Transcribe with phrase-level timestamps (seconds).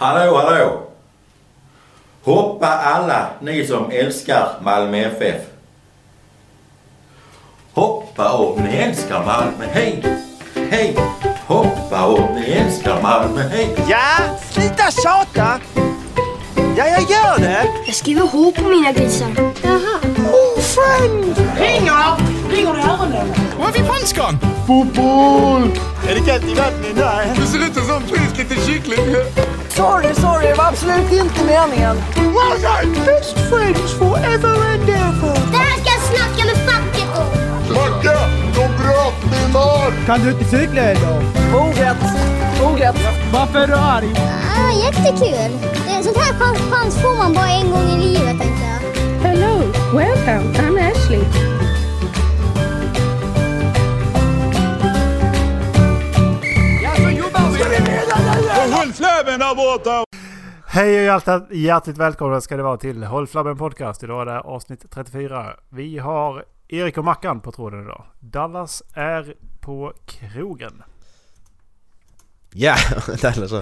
[0.00, 0.82] Hallå, hallå!
[2.24, 5.42] Hoppa alla ni som älskar Malmö FF.
[7.72, 10.04] Hoppa om ni älskar Malmö, hej!
[10.70, 10.96] Hej!
[11.46, 13.76] Hoppa om ni älskar Malmö, hej!
[13.88, 15.60] Ja, sluta tjata!
[16.76, 17.66] Ja, jag gör det!
[17.86, 19.28] Jag skriver H på mina grisar.
[19.62, 20.00] Jaha.
[20.32, 21.36] Oh, friend!
[21.58, 22.16] Ringer!
[22.50, 23.34] Ringer det öronen?
[23.58, 24.38] Vad har vi på skån?
[26.08, 26.96] Är det kallt i vattnet?
[26.96, 27.32] Nej.
[27.36, 29.00] Du ser ut som frisk liten kyckling.
[29.80, 31.96] Sorry, sorry, det var absolut inte meningen.
[33.06, 35.34] Best friends forever and ever.
[35.50, 37.28] Det här ska jag snacka med facket om.
[37.74, 38.18] Macke,
[38.54, 39.92] de bröt min arm!
[40.06, 41.22] Kan du inte cykla idag?
[41.54, 41.96] Orätt.
[42.62, 42.96] Orätt.
[43.32, 44.14] Varför är du arg?
[44.58, 45.58] Ah, jättekul.
[45.86, 49.28] Det är sånt här chans, chans får man bara en gång i livet tänkte jag.
[49.28, 50.54] Hello, welcome.
[50.58, 51.24] I'm Ashley.
[57.34, 58.29] Håll flabben där
[59.56, 60.04] borta!
[60.66, 64.02] Hej och hjärtat, hjärtligt välkomna ska det vara till Håll Flabben Podcast.
[64.02, 65.56] Idag är det avsnitt 34.
[65.68, 68.04] Vi har Erik och Mackan på tråden idag.
[68.20, 70.82] Dallas är på krogen.
[72.52, 72.74] Ja,
[73.22, 73.52] Dallas,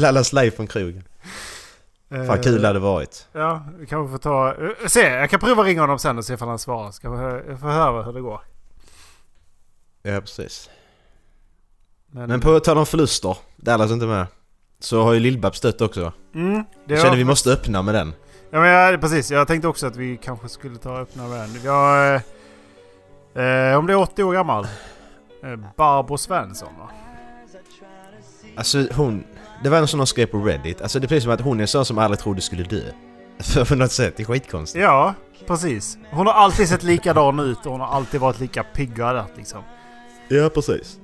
[0.00, 1.04] Dallas live från krogen.
[2.26, 3.28] Fan kul det hade varit.
[3.32, 4.48] Ja, vi kanske får ta...
[4.54, 6.90] eh, Se, jag kan prova ringa honom sen och se ifall han svarar.
[6.90, 8.40] Ska vi få höra hur det går.
[10.02, 10.70] Ja, precis.
[12.10, 14.26] Men, Men på tal om förluster, Dallas är inte med.
[14.80, 16.12] Så har ju Lill-Babs dött också.
[16.34, 18.12] mm, det Jag känner vi måste öppna med den.
[18.50, 21.40] Ja men jag, precis, jag tänkte också att vi kanske skulle ta och öppna med
[21.40, 21.62] den.
[21.64, 22.14] Jag...
[23.34, 24.64] Eh, om det är 80 år gammal.
[25.44, 26.90] Eh, Barbro Svensson va?
[28.56, 29.24] Alltså hon...
[29.62, 30.82] Det var en som någon skrev på Reddit.
[30.82, 32.82] Alltså det är precis som att hon är en sån som aldrig trodde skulle dö.
[33.38, 34.82] För på något sätt, det är skitkonstigt.
[34.82, 35.14] Ja,
[35.46, 35.98] precis.
[36.10, 39.36] Hon har alltid sett likadan ut och hon har alltid varit lika pigg och alert
[39.36, 39.62] liksom.
[40.28, 40.98] Ja, precis.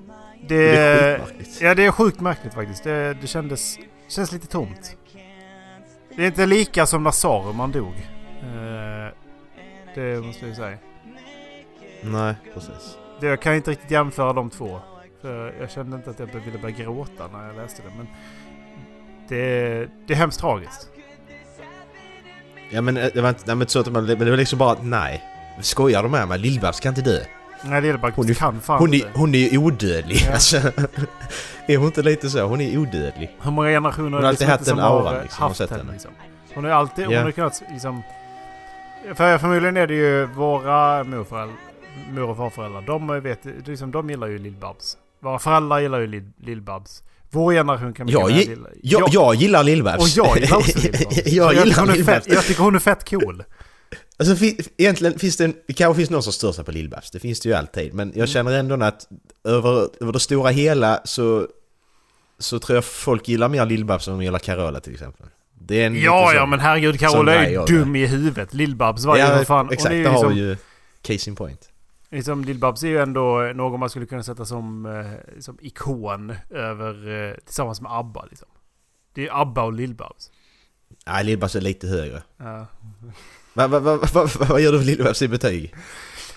[0.48, 1.60] Det, Det är skitmärkligt.
[1.60, 2.84] Ja, det är sjukt märkligt faktiskt.
[2.84, 3.78] Det, det kändes,
[4.08, 4.96] känns lite tomt.
[6.16, 7.94] Det är inte lika som när Saruman dog.
[8.42, 9.12] Eh,
[9.94, 10.78] det måste jag säga.
[12.02, 12.98] Nej, precis.
[13.20, 14.80] Det, jag kan inte riktigt jämföra de två.
[15.22, 17.92] För jag kände inte att jag ville börja gråta när jag läste det.
[17.96, 18.06] Men
[19.28, 20.88] det, det är hemskt tragiskt.
[22.70, 24.58] Ja men eh, det var inte, nej, men så att man, men det var liksom
[24.58, 25.22] bara nej.
[25.60, 26.38] Skojar de med mig?
[26.38, 27.20] Lill-Babs ska inte dö.
[27.68, 30.16] Nej, det är bara Hon är- kan fan Hon är, hon är odödlig.
[30.26, 30.32] Ja.
[30.32, 30.56] Alltså,
[31.66, 32.40] är hon inte lite så?
[32.42, 33.36] Hon är odödlig.
[33.42, 35.92] Hur många generationer Hon har liksom haft den auran, har liksom, haft henne.
[35.92, 36.10] Liksom.
[36.54, 37.22] Hon har alltid, hon Ja.
[37.22, 38.02] har kunnat liksom...
[39.14, 41.56] För förmodligen är det ju våra morföräldrar,
[42.12, 42.82] mor och farföräldrar.
[42.82, 44.96] De vet, liksom, de gillar ju Lill-Babs.
[45.22, 47.02] Våra föräldrar gillar ju Lill- Lill-Babs.
[47.30, 48.68] Vår generation kan mycket Jag, väl gi- gilla...
[48.82, 49.98] jag, jag gillar Lill-Babs.
[50.02, 51.22] Och jag gillar också Lill-Babs.
[51.24, 53.44] jag tycker gillar hon fett, Jag tycker hon är fett cool.
[54.16, 57.08] Alltså fi- egentligen finns det en, det kanske finns någon som stör sig på Lill-Babs.
[57.12, 57.94] Det finns det ju alltid.
[57.94, 58.18] Men Mm.
[58.18, 59.08] jag känner ändå att
[59.44, 61.48] över, över det stora hela så,
[62.38, 65.26] så tror jag folk gillar mer Lill-Babs än de gillar Carola till exempel.
[65.60, 67.00] Det är en Ja, sån- ja men herregud.
[67.00, 68.52] Carola är ju dum i huvudet.
[68.54, 69.70] Lill-Babs var ju Ja, vad fan...
[69.72, 69.90] exakt.
[69.90, 70.56] Det ju har liksom, vi ju
[71.02, 71.70] case in point.
[72.10, 77.08] liksom Lill-Babs är ju ändå någon man skulle kunna sätta som, eh, som ikon över...
[77.30, 78.48] Eh, tillsammans med ABBA liksom.
[79.14, 80.30] Det är ABBA och Lill-Babs.
[81.06, 82.22] Nej, Lill-Babs är lite högre.
[82.36, 82.66] Ja.
[83.54, 85.74] Vad va, va, va, va, gör du för Lill-Babs i betyg?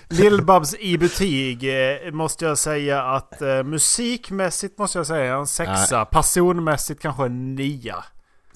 [0.10, 6.06] Lill-Babs i betyg eh, måste jag säga att eh, musikmässigt måste jag säga en sexa.
[6.06, 8.04] Personmässigt kanske en nia.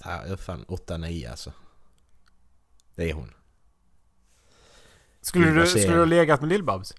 [0.04, 1.52] Ja, jag är fan 8-9 alltså.
[2.96, 3.32] Det är hon.
[5.22, 6.94] Skulle du, skulle du ha legat med Lill-Babs?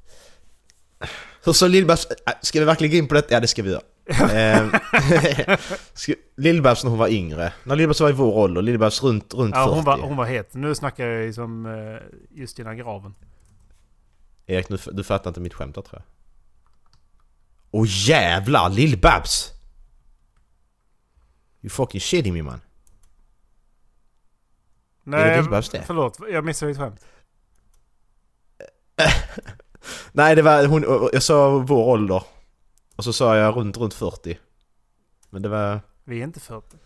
[1.45, 2.07] Hur så Lill-Babs...
[2.27, 3.27] Äh, Ska vi verkligen gå in på det?
[3.31, 3.83] Ja, det ska vi göra.
[4.07, 4.71] Ehm,
[6.37, 7.53] Lill-Babs när hon var yngre.
[7.65, 8.63] När Lill-Babs var i vår ålder.
[8.63, 9.75] Lill-Babs runt, runt Ja, 40.
[9.75, 10.55] hon var, hon var het.
[10.55, 11.97] Nu snackar jag ju som eh,
[12.31, 13.15] just innan graven.
[14.47, 16.03] Erik, nu, du fattar inte mitt skämt tror jag.
[17.71, 18.71] Åh jävlar!
[18.71, 19.51] Lill-Babs!
[21.63, 22.61] You fucking shitting me man.
[25.05, 25.83] Nej, det Lill-Babs det?
[25.87, 26.19] förlåt.
[26.31, 27.07] Jag missade ditt skämt.
[30.13, 31.09] Nej, det var hon...
[31.13, 32.23] Jag sa vår ålder.
[32.97, 34.39] Och så sa jag runt, runt 40.
[35.31, 35.81] Men det var...
[36.05, 36.77] Vi är inte 40.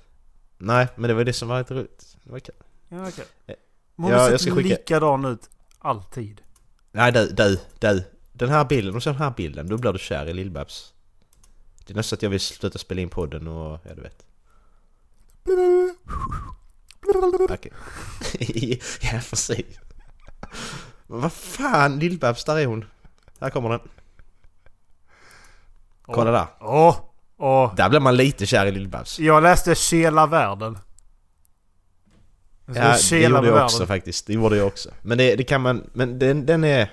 [0.59, 2.17] Nej, men det var det som var lite roligt.
[2.25, 2.55] Det var kul.
[2.89, 3.25] Ja, okej.
[3.47, 3.55] Eh,
[3.97, 6.41] Men hon ja, har jag sett ska skicka- likadan ut alltid.
[6.93, 8.05] Nej du, du, du.
[8.33, 10.93] Den här bilden, om du ser den här bilden, då blir du kär i Lill-Babs.
[11.87, 14.27] Det är nästan att jag vill sluta spela in podden och, ja du vet.
[17.51, 17.73] Okej.
[19.03, 19.67] ja precis.
[21.07, 22.85] Men vad fan, Lill-Babs, där är hon.
[23.41, 23.81] Här kommer den.
[26.07, 26.47] Kolla där.
[26.61, 26.97] Åh!
[27.39, 27.75] Åh!
[27.75, 29.21] Där blir man lite kär i Lill-Babs.
[29.21, 30.79] Jag läste Kela världen.
[32.67, 34.27] Ja, det gjorde jag också faktiskt.
[34.27, 34.89] Det gjorde jag också.
[35.03, 35.91] Men det, det kan man...
[35.93, 36.91] Men den, den är...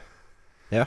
[0.70, 0.86] Ja.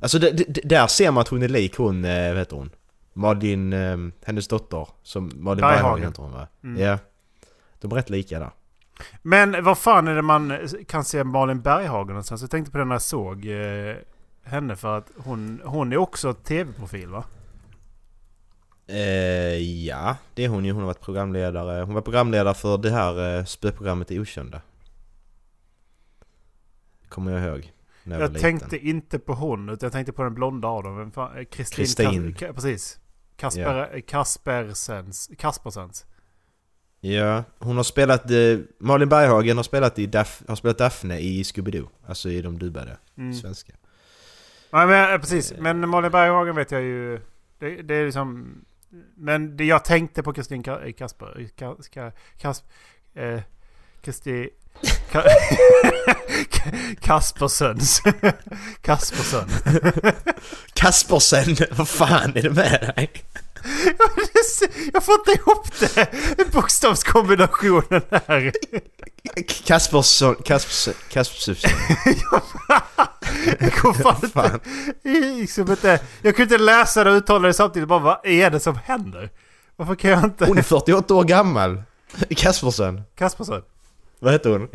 [0.00, 2.70] Alltså det, det, där ser man att hon är lik hon, eh, vad heter hon?
[3.12, 6.04] Malin, eh, hennes dotter, som Malin Berghagen.
[6.04, 6.48] Heter hon va?
[6.64, 6.82] Mm.
[6.82, 6.98] Ja.
[7.80, 8.50] De är rätt lika där.
[9.22, 12.40] Men vad fan är det man kan se Malin Berghagen någonstans?
[12.40, 13.96] Jag tänkte på det när jag såg eh,
[14.50, 17.24] henne för att hon, hon är också tv-profil va?
[18.86, 19.56] Eh,
[19.86, 20.72] ja, det är hon ju.
[20.72, 21.82] Hon har varit programledare.
[21.82, 24.60] Hon var programledare för det här eh, spöprogrammet i Okända.
[27.08, 27.72] Kommer jag ihåg.
[28.04, 28.58] När jag, Jag, var liten.
[28.58, 30.96] tänkte inte på hon utan jag tänkte på den blonda av dem.
[30.96, 31.38] Vem fan?
[31.38, 31.76] Eh, Kristin.
[31.84, 32.34] Kristin.
[32.34, 32.98] Ka- precis.
[33.36, 34.00] Kasper, ja.
[34.08, 35.30] Kaspersens.
[35.38, 36.06] Kaspersens.
[37.00, 38.30] Ja, hon har spelat...
[38.30, 41.88] Eh, Malin Berghagen har spelat, i Daf, har spelat Daphne i Scooby-Doo.
[42.06, 43.34] Alltså i de dubbade Mm.
[43.34, 43.72] svenska.
[44.72, 45.52] Nej men eh, precis.
[45.58, 47.20] Men Malin Berghagen vet jag ju.
[47.58, 48.54] Det, det är liksom...
[49.16, 51.48] Men det jag tänkte på Kristin eh, Kasper...
[51.58, 52.64] Ka, ska, kas,
[53.14, 53.40] eh,
[54.02, 54.48] Kristi...
[55.12, 55.22] Ka,
[57.00, 58.02] Kaspersens.
[58.80, 59.48] Kaspersen.
[60.74, 61.56] Kaspersen!
[61.70, 63.10] Vad fan är det med dig?
[64.92, 66.52] Jag får inte ihop det!
[66.52, 68.52] Bokstavskombinationen här.
[69.64, 70.34] Kaspersson...
[70.34, 70.94] Kaspersson...
[71.08, 71.70] Kaspersson...
[73.58, 74.60] Jag kom fan inte...
[75.02, 77.88] Liksom inte jag kunde inte läsa det och uttala det samtidigt.
[77.88, 79.30] Bara vad är det som händer?
[79.76, 80.46] Varför kan jag inte...
[80.46, 81.82] Hon är 48 år gammal!
[82.36, 83.02] Kaspersen.
[83.14, 83.62] Kaspersen.
[84.18, 84.68] Vad heter hon?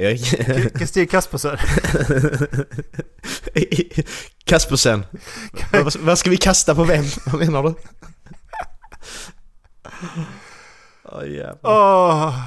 [0.69, 1.57] Kristin Kaspersen.
[4.45, 5.05] Kaspersen.
[5.99, 7.05] vad ska vi kasta på vem?
[7.25, 7.73] Vad menar du?
[11.03, 11.59] Åh jävlar.
[11.63, 12.39] Åh.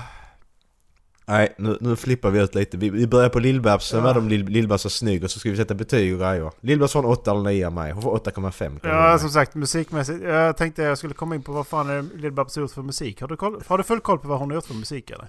[1.26, 2.76] Nej, nu, nu flippar vi ut lite.
[2.76, 5.50] Vi, vi börjar på Lill-Babs, sen var de Lill- Lill-Babs så snygg och så ska
[5.50, 6.50] vi sätta betyg och grejer.
[6.60, 7.92] Lill-Babs får en 8 eller 9 av mig.
[7.92, 8.78] Hon får 8,5.
[8.80, 10.22] kan jag Ja, som sagt musikmässigt.
[10.24, 13.20] Jag tänkte jag skulle komma in på vad fan är Lill-Babs har gjort för musik.
[13.20, 15.28] Har du, koll, har du full koll på vad hon har gjort för musik eller?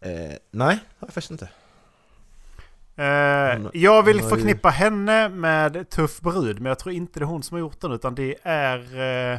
[0.00, 1.48] Eh, nej, har jag faktiskt inte.
[2.96, 7.26] Eh, Hon- jag vill förknippa henne med Tuff brud, men jag tror inte det är
[7.26, 8.78] hon som har gjort den utan det är...
[9.32, 9.38] Eh,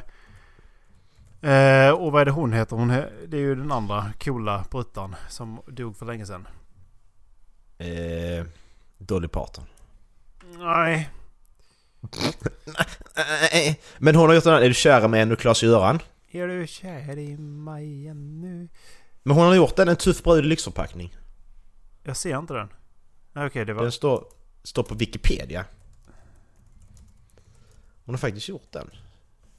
[1.52, 2.76] eh, och vad är det hon heter?
[2.76, 6.48] Hon he, det är ju den andra coola bruttan som dog för länge sedan.
[7.78, 8.46] Eh,
[8.98, 9.64] Dolly Parton.
[10.60, 11.10] Nej.
[13.52, 16.00] Eh, Men hon har gjort den här Är du kär med en och Klas-Göran?
[16.32, 18.70] Är du kär i mig ännu?
[19.24, 21.16] Men hon har gjort den, en tuff brud i lyxförpackning.
[22.04, 22.70] Jag ser inte den.
[23.34, 23.82] Nej, Okej, det var...
[23.84, 24.26] Den står,
[24.64, 25.66] står på Wikipedia.
[28.06, 28.90] Hon har faktiskt gjort den.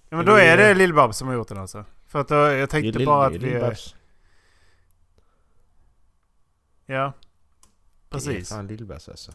[0.08, 1.84] Ja, men då är det Lill-Babs som har gjort den alltså.
[2.06, 3.52] För att då, jag tänkte Det är Lill- bara det att är vi...
[3.54, 3.94] Lill-Babs.
[6.86, 7.12] Ja.
[8.08, 8.48] Det är Precis.
[8.48, 9.32] fan Lill-Babs alltså.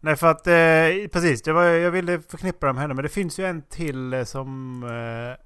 [0.00, 2.94] Nej för att, eh, precis, det var, jag ville förknippa dem med henne.
[2.94, 5.44] Men det finns ju en till eh, som eh,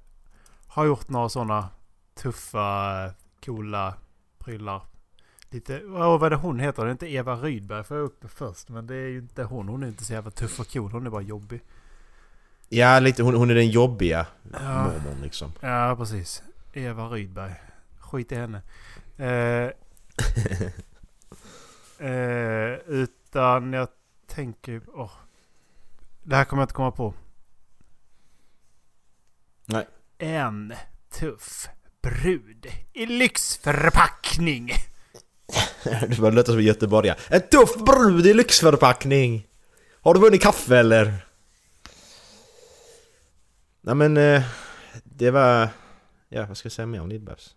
[0.67, 1.69] har gjort några sådana
[2.15, 3.11] tuffa,
[3.45, 3.93] coola
[4.37, 4.81] prylar.
[5.49, 6.83] Lite, oh, vad är det hon heter?
[6.83, 8.69] Det är inte Eva Rydberg får jag upp först.
[8.69, 9.67] Men det är ju inte hon.
[9.69, 10.91] Hon är inte så jävla tuff och cool.
[10.91, 11.61] Hon är bara jobbig.
[12.73, 14.83] Ja, lite, hon, hon är den jobbiga Ja.
[14.83, 15.53] mormon liksom.
[15.59, 16.43] Ja, precis.
[16.73, 17.53] Eva Rydberg.
[17.99, 18.61] Skit i henne.
[19.17, 19.71] Eh,
[22.07, 23.87] eh, utan jag
[24.27, 24.81] tänker...
[24.93, 25.11] åh.
[26.23, 27.13] det här kommer jag inte komma på.
[29.65, 29.87] Nej.
[30.17, 30.73] En
[31.19, 31.69] tuff
[32.01, 34.71] brud i lyxförpackning.
[35.83, 37.17] Det var låta som en göteborgare.
[37.29, 39.47] En tuff brud i lyxförpackning!
[40.01, 41.25] Har du vunnit kaffe eller?
[43.81, 44.17] Nej men...
[44.17, 44.43] eh,
[45.03, 45.69] Det var...
[46.29, 47.49] Ja, vad ska jag säga mer om Lill-Babs?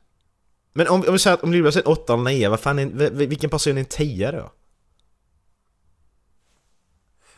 [0.72, 2.78] Men om, om vi säger att om Lill-Babs är en 8 eller 9, vad fan
[2.78, 4.52] är, vilken person är en 10 då?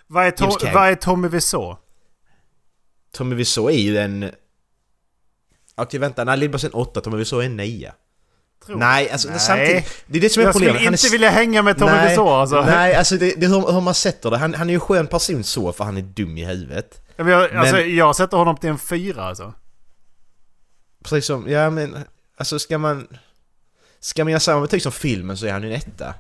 [0.07, 1.77] Vad är, Tom, vad är Tommy Wiseau?
[3.13, 4.31] Tommy Wiseau är ju en...
[5.75, 7.93] Okej vänta, nej Lill-Babs är en 8, Tommy Wiseau är en 9.
[8.67, 9.39] Tror Nej, alltså Nej.
[9.41, 10.05] samtidigt...
[10.07, 10.85] Det är det som är Jag skulle problemet.
[10.85, 12.61] Han är inte s- vilja hänga med Tommy nej, Wiseau alltså.
[12.63, 14.37] Nej, alltså det, det är hur, hur man sätter det.
[14.39, 17.06] Han, han är ju en skön person så, för han är dum i huvudet.
[17.17, 19.55] Men jag, alltså, Men- jag sätter honom till en fyra alltså.
[21.05, 21.97] Precis som, ja men,
[22.37, 23.07] alltså ska man...
[24.01, 26.15] Ska man göra samma betyg som filmen så är han ju en etta.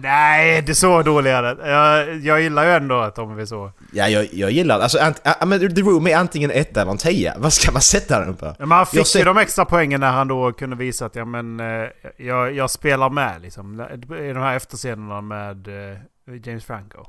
[0.00, 1.68] Nej, det är så dålig är.
[1.68, 3.70] Jag, jag gillar ju ändå Tommy Wiseau.
[3.92, 6.90] ja, jag, jag gillar alltså, ant, ja, men The Room är antingen en etta eller
[6.90, 7.34] en tia.
[7.38, 8.54] Vad ska man sätta den på?
[8.58, 11.14] Men han Jag fick ser- ju de extra poängen när han då kunde visa att
[11.14, 13.80] ja, men, eh, jag, jag spelar med liksom.
[14.20, 15.98] I de här efterscenerna med eh,
[16.44, 17.04] James Franco.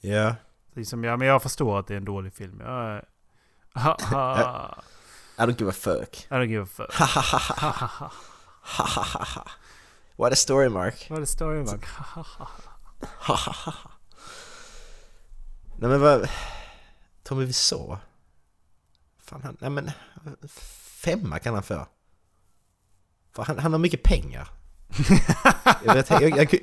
[0.00, 0.34] Ja.
[0.74, 2.60] Liksom, ja, men jag förstår att det är en dålig film.
[2.60, 3.02] Jag, eh,
[3.74, 4.82] ha, ha.
[5.38, 6.26] I don't give a fuck.
[6.30, 6.90] I don't give a fuck.
[10.16, 11.10] What a story Mark.
[11.10, 11.86] What a story Mark.
[15.78, 16.28] nej men vad...
[17.22, 17.98] Tommy Wiseau?
[19.18, 19.56] Fan han...
[19.60, 19.90] Nej men...
[21.04, 21.86] Femma kan han få.
[23.32, 24.48] För han, han har mycket pengar.
[25.84, 26.54] Jag, jag, jag,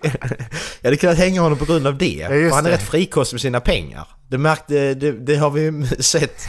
[0.82, 2.06] jag, hade kunnat hänga honom på grund av det.
[2.06, 2.76] just för han är det.
[2.76, 4.08] rätt frikostig med sina pengar.
[4.28, 6.44] Det, märkte, det, det har vi sett.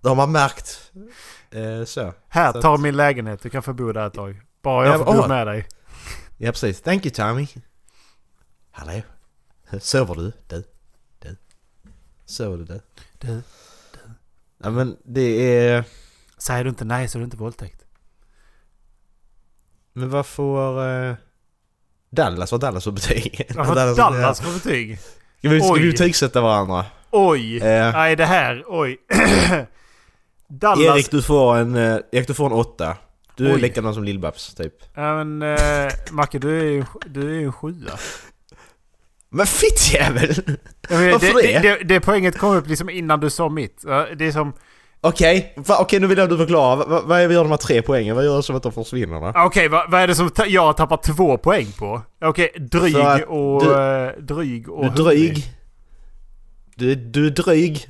[0.00, 0.92] Det har man märkt.
[1.50, 2.14] Eh, så.
[2.28, 3.42] Här, Så ta att- min lägenhet.
[3.42, 4.40] Du kan få bo där ett tag.
[4.62, 5.66] Bara jag Ja, får bo med dig.
[6.38, 6.80] Ja precis.
[6.80, 7.46] Thank you Tommy.
[8.70, 9.00] Hallå?
[9.80, 10.32] Sover du?
[10.48, 10.64] Du?
[11.18, 11.36] Du?
[12.26, 12.64] Sover du?
[12.64, 12.80] Du?
[13.18, 13.42] Du.
[14.62, 15.20] Ja men det
[15.66, 15.84] är...
[16.38, 17.79] Säger du inte nej så är det inte våldtäkt.
[19.92, 20.86] Men vad får...
[20.88, 21.14] eh,
[22.10, 23.46] Dallas, vad Dallas för betyg?
[23.54, 24.98] Varför Dallas- Dallas får betyg?
[25.38, 26.84] Ska vi, ska vi betygsätta varandra?
[27.10, 27.56] Oj!
[27.56, 27.92] Eh.
[27.92, 28.64] Nej, det här.
[28.66, 28.96] Oj.
[30.48, 30.96] Dallas...
[30.96, 31.76] Erik du får en...
[31.76, 32.96] eh, Erik du får en åtta.
[33.36, 33.60] Du är Oj.
[33.60, 34.74] likadan som Lill-Babs typ.
[34.94, 37.90] Ja, men eh, Macke, du är ju du är en sjua.
[39.32, 40.34] Men fittjävel!
[40.88, 41.58] Ja, men Varför det, det?
[41.58, 41.84] det, det?
[41.84, 43.82] Det poänget kom upp liksom innan du sa mitt.
[44.16, 44.52] Det är som...
[45.02, 46.76] Okej, va- okej nu vill jag att du förklarar.
[46.76, 48.16] Vad vad- vad är vi gör de här tre poängen?
[48.16, 49.20] Vad gör det som att de försvinner?
[49.20, 49.32] Va?
[49.46, 52.02] Okej, vad, vad är det som ta, jag har tappat två poäng på?
[52.20, 53.64] Okej, dryg För att och...
[53.64, 54.84] du- eh, dryg och...
[54.84, 55.54] Du är dryg.
[56.74, 57.88] Du, du är dryg.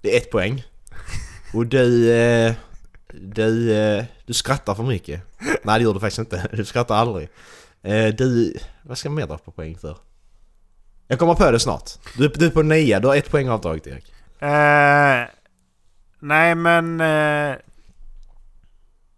[0.00, 0.62] Det är ett poäng.
[1.54, 2.12] Och du...
[2.12, 2.52] Eh,
[3.14, 5.20] du, eh, du skrattar för mycket.
[5.62, 6.48] Nej det gör du faktiskt inte.
[6.56, 7.28] Du skrattar aldrig.
[7.82, 8.56] Eh, du...
[8.82, 9.96] Vad ska man mer dra på poäng för?
[11.08, 11.90] Jag kommer på det snart.
[12.16, 12.98] Du, är- du är på nio.
[13.00, 14.12] Du har ett poäng avdraget Erik.
[14.38, 15.28] Eh,
[16.22, 17.00] nej, men...
[17.00, 17.56] Eh,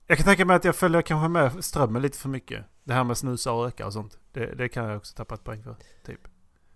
[0.07, 2.65] jag kan tänka mig att jag följer kanske med strömmen lite för mycket.
[2.85, 4.19] Det här med snusa och röka och sånt.
[4.33, 5.77] Det, det kan jag också tappa ett poäng för.
[6.07, 6.21] Typ.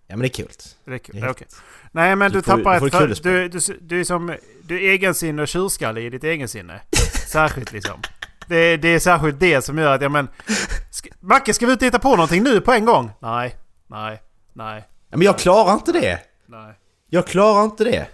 [0.07, 0.49] Ja men det är kul.
[0.85, 1.25] Det är kul.
[1.29, 1.47] Okej.
[1.93, 3.23] Nej men Du du, får- tappar du ett...
[3.23, 4.37] du, du, du är som...
[4.63, 6.81] Du är egensinne och tjurskalle i ditt egensinne.
[7.29, 8.01] Särskilt liksom.
[8.47, 10.29] Det, det är särskilt det som gör att, ja men...
[10.91, 13.11] Ska, Macke, ska vi ut och hitta på någonting nu på en gång?
[13.21, 13.57] Nej.
[13.87, 14.23] Nej.
[14.53, 14.89] Nej.
[15.11, 16.21] Ja, men jag klarar inte det.
[16.47, 16.75] Nej.
[17.07, 18.07] Jag klarar inte det.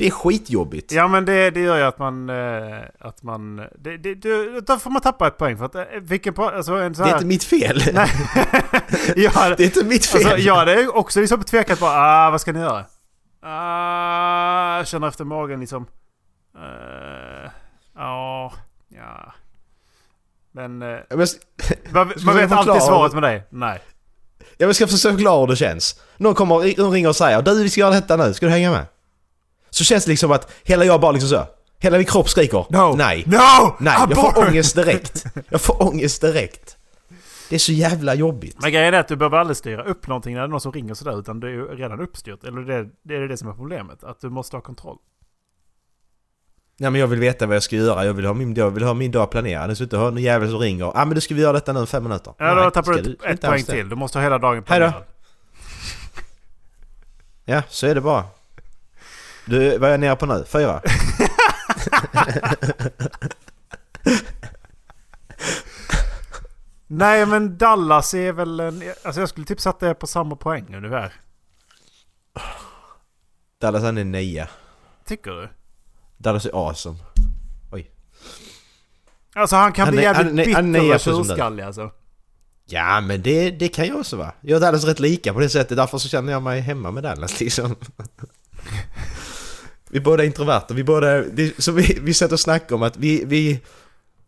[0.00, 0.92] Det är skitjobbigt.
[0.92, 2.30] Ja men det, det gör ju att man...
[2.30, 3.56] Eh, att man...
[3.56, 5.74] Det, det, det, då får man tappa ett poäng för att...
[5.74, 7.16] eh, Vilken po- Alltså en sån Det är här...
[7.18, 7.82] inte mitt fel.
[7.92, 8.08] Nej.
[9.16, 10.20] ja, Det är inte mitt fel.
[10.26, 12.84] Alltså, jag hade också liksom tvekat på ah, vad ska ni göra?
[13.42, 15.86] Ah, jag känner efter magen liksom.
[16.56, 17.50] Eh,
[17.96, 18.52] Ja,
[18.88, 19.32] ja.
[20.52, 20.82] Men...
[20.82, 21.18] eh, men,
[21.92, 23.42] man man vet alltid svaret med dig.
[23.50, 23.80] Nej.
[24.58, 26.00] jag ska försöka förklara hur det känns.
[26.16, 28.70] Någon kommer någon ringer och säger du vi ska göra detta nu, ska du hänga
[28.70, 28.86] med?
[29.70, 31.46] Så känns det liksom att hela jag bara liksom så.
[31.78, 32.96] Hela min kropp skriker No!
[32.96, 33.24] nej.
[33.26, 33.76] No!
[33.80, 35.24] Nej, jag får ångest direkt.
[35.48, 36.76] Jag får ångest direkt.
[37.48, 38.56] Det är så jävla jobbigt.
[38.62, 40.72] Men grejen är att du behöver aldrig styra upp någonting när det är någon som
[40.72, 41.18] ringer sådär.
[41.18, 42.44] Utan det är ju redan uppstyrt.
[42.44, 44.04] Eller det, det är det som är problemet.
[44.04, 44.96] Att du måste ha kontroll.
[46.76, 48.82] Ja, men jag vill veta vad jag ska göra, jag vill ha min, jag vill
[48.82, 49.70] ha min dag planerad.
[49.70, 50.84] Jag ska inte ha någon jävel som ringer.
[50.84, 52.34] Ja ah, men du ska vi göra detta nu fem minuter.
[52.38, 53.88] Ja, Nej, då tappar du ett, ett poäng till.
[53.88, 54.86] Du måste ha hela dagen Hej då.
[54.86, 55.04] planerad.
[57.44, 58.24] Ja, så är det bara.
[59.50, 60.44] Du, vad är jag nere på nu?
[60.48, 60.82] Fyra?
[66.86, 68.82] Nej men Dallas är väl en...
[69.04, 71.12] Alltså jag skulle typ sätta det på samma poäng ungefär.
[73.60, 74.48] Dallas han är nia.
[75.06, 75.48] Tycker du?
[76.18, 76.98] Dallas är awesome.
[79.34, 81.90] Alltså han kan Han bli är- jävligt han bitter han är och tjurskallig alltså.
[82.64, 84.32] Ja men det, det kan jag också vara.
[84.40, 86.90] Jag och Dallas är rätt lika på det sättet, därför så känner jag mig hemma
[86.90, 87.76] med Dallas liksom.
[89.90, 91.22] Vi båda är introverta, vi båda...
[91.58, 93.60] Så vi, vi sätter och snackar om att vi, vi...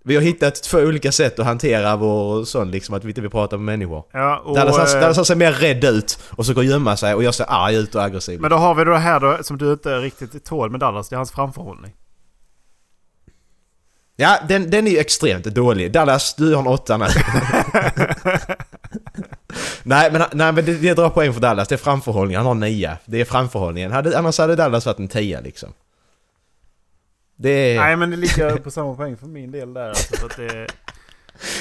[0.05, 3.31] Vi har hittat två olika sätt att hantera vår sån liksom, att vi inte vill
[3.31, 4.05] prata med människor.
[4.13, 7.15] Ja, och, Dallas, eh, Dallas han ser mer rädd ut och så går gömma sig
[7.15, 8.41] och jag ser arg ut och aggressiv.
[8.41, 11.09] Men då har vi det här då som du inte riktigt tål med Dallas.
[11.09, 11.93] Det är hans framförhållning.
[14.17, 15.93] Ja, den, den är ju extremt dålig.
[15.93, 17.07] Dallas, du har en åtta nu.
[19.83, 21.69] nej, men, nej, men det, det drar poäng för Dallas.
[21.69, 22.39] Det är framförhållningen.
[22.39, 22.99] Han har nio.
[23.05, 23.93] Det är framförhållningen.
[23.93, 25.73] Hade, annars hade Dallas varit en tia liksom.
[27.37, 27.81] Det är...
[27.81, 30.17] Nej men det ligger på samma poäng för min del där alltså.
[30.17, 30.67] För att det...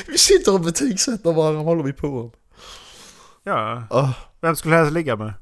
[0.07, 1.61] Vi sitter och betygsätter varandra.
[1.61, 2.31] Håller vi på?
[3.43, 3.83] Ja.
[3.89, 4.09] Åh.
[4.41, 5.33] Vem skulle helst ligga med?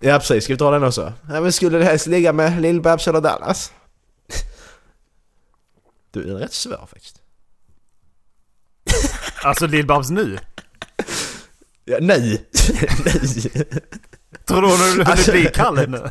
[0.00, 0.44] Ja, precis.
[0.44, 1.12] Ska vi ta den också?
[1.28, 3.72] Ja, men skulle det helst ligga med Lill-Babs eller Dallas?
[6.10, 7.22] Du är rätt svår faktiskt.
[9.42, 10.38] Alltså Lill-Babs nu?
[11.84, 12.20] Ja, nej!
[13.04, 13.50] nej!
[14.44, 16.10] Tror du hon hunnit Alltså- bli Kalle nu?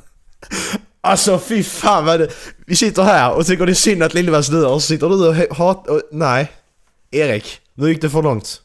[1.02, 2.30] Alltså fy fan vad det...
[2.68, 5.28] Vi sitter här och tycker det är synd att Lill-Babs dör och så sitter du
[5.28, 5.88] och he- hat...
[5.88, 6.52] Och, nej.
[7.12, 8.62] Erik, nu gick det för långt.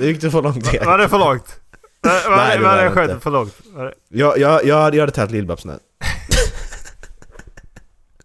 [0.00, 0.84] Nu gick det för långt Erik.
[0.86, 1.60] Var det för långt?
[2.00, 3.54] Var Nej, var det det, var var det skönt för långt?
[3.64, 5.78] Var det- Jag, jag, jag, hade- jag hade tagit Lill-Babs nu.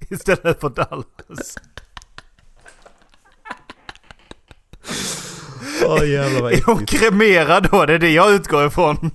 [0.15, 1.55] Istället för Dallas.
[5.89, 7.85] Åh jävlar vad Är hon kremerad då?
[7.85, 9.11] Det är det jag utgår ifrån.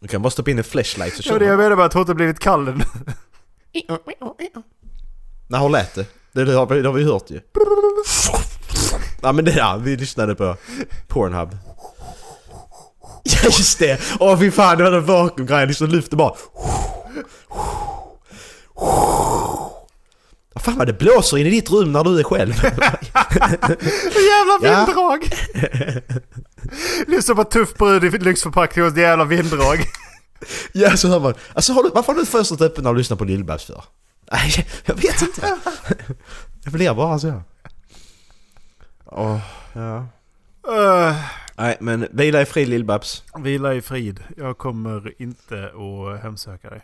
[0.00, 1.92] Du kan bara stoppa in en flashlight så Det var det jag menade med att
[1.92, 2.84] hon inte blivit Kalle nu.
[5.48, 6.06] Nej, hur lät det?
[6.32, 7.40] Det, det, har, vi- det har vi hört ju.
[9.22, 10.56] Ja men det där, vi lyssnade på
[11.08, 11.56] Pornhub.
[13.24, 14.00] Ja just det!
[14.20, 16.34] Åh fy fan, det var den vakuumgrejen, liksom lyfter bara.
[20.64, 22.54] Fan vad det blåser in i ditt rum när du är själv.
[24.30, 25.30] Jävla vinddrag!
[27.06, 29.78] Lyssna på tuff brud i lyxförpackning hos jävla vinddrag.
[30.72, 31.34] ja så hör man.
[31.52, 33.84] Alltså har du, varför har du fönstret öppet när du lyssnar på Lill-Babs för?
[34.32, 35.56] Nej, jag vet inte.
[36.64, 37.42] Jag blir bara så.
[39.06, 39.40] Åh,
[39.72, 40.06] ja.
[40.68, 41.16] Uh,
[41.56, 43.22] Nej men vila i frid Lill-Babs.
[43.38, 44.20] vila i frid.
[44.36, 46.82] Jag kommer inte att hemsöka dig.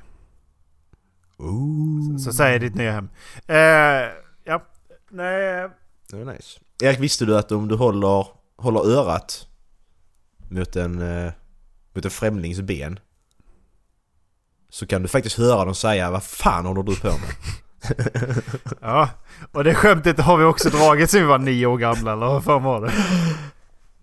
[1.40, 2.18] Ooh.
[2.18, 3.09] Så säg ditt nya hem.
[3.47, 3.56] Eh,
[4.44, 4.62] ja,
[5.11, 5.68] nej.
[6.11, 6.61] Det var nice.
[6.82, 9.47] Erik, visste du att om du håller, håller örat
[10.50, 11.32] mot en, eh,
[11.94, 12.99] mot en främlings ben
[14.70, 17.35] så kan du faktiskt höra dem säga vad fan håller du på med?
[18.80, 19.09] Ja,
[19.52, 22.44] och det skämtet har vi också dragit sen vi var nio år gamla, eller vad
[22.44, 22.92] fan var det?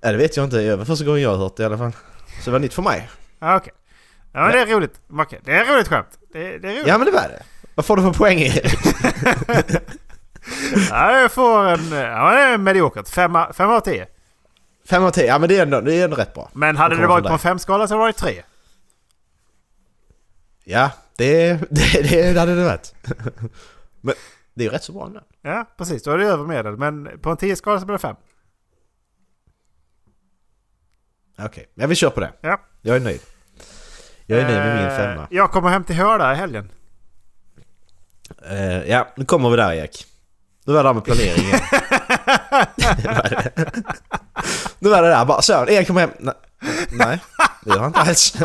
[0.01, 0.57] Ja, det vet jag inte.
[0.57, 1.91] Det var första gången jag har hört det i alla fall.
[2.39, 3.09] Så det var nytt för mig.
[3.39, 3.73] Ja, okej.
[4.37, 5.01] Ja, men det är roligt.
[5.09, 6.19] Okej, det är ett roligt skämt.
[6.33, 6.87] Det, det är roligt.
[6.87, 7.43] Ja men det var det.
[7.75, 8.65] Vad får du för poäng Erik?
[10.89, 11.91] Ja, jag får en...
[11.91, 13.09] Ja, det är mediokert.
[13.09, 14.07] Femma, fem av tio.
[14.89, 15.25] Fem av tio.
[15.25, 16.49] Ja men det är ändå, det är ändå rätt bra.
[16.53, 18.43] Men hade det varit på en femskala så hade det varit tre.
[20.63, 22.95] Ja, det, det, det, det hade det varit.
[24.01, 24.15] Men
[24.53, 25.21] det är ju rätt så bra ändå.
[25.41, 26.03] Ja, precis.
[26.03, 26.77] Då är det över medel.
[26.77, 28.15] Men på en tio-skala så blir det fem.
[31.39, 32.33] Okej, jag vill köra på det.
[32.41, 32.61] Ja.
[32.81, 33.21] Jag är nöjd.
[34.29, 35.27] Jag är nöjd med min Eh, femma.
[35.31, 36.71] Jag kommer hem till Hörda i helgen.
[38.49, 40.05] Eh, ja, nu kommer vi där Erik.
[40.65, 41.59] Nu var det där med planeringen.
[44.79, 45.53] Nu var det- där bara så.
[45.67, 46.09] Erik kommer hem.
[46.19, 46.33] Nej,
[46.91, 47.19] nej
[47.63, 48.35] det gör han inte alls.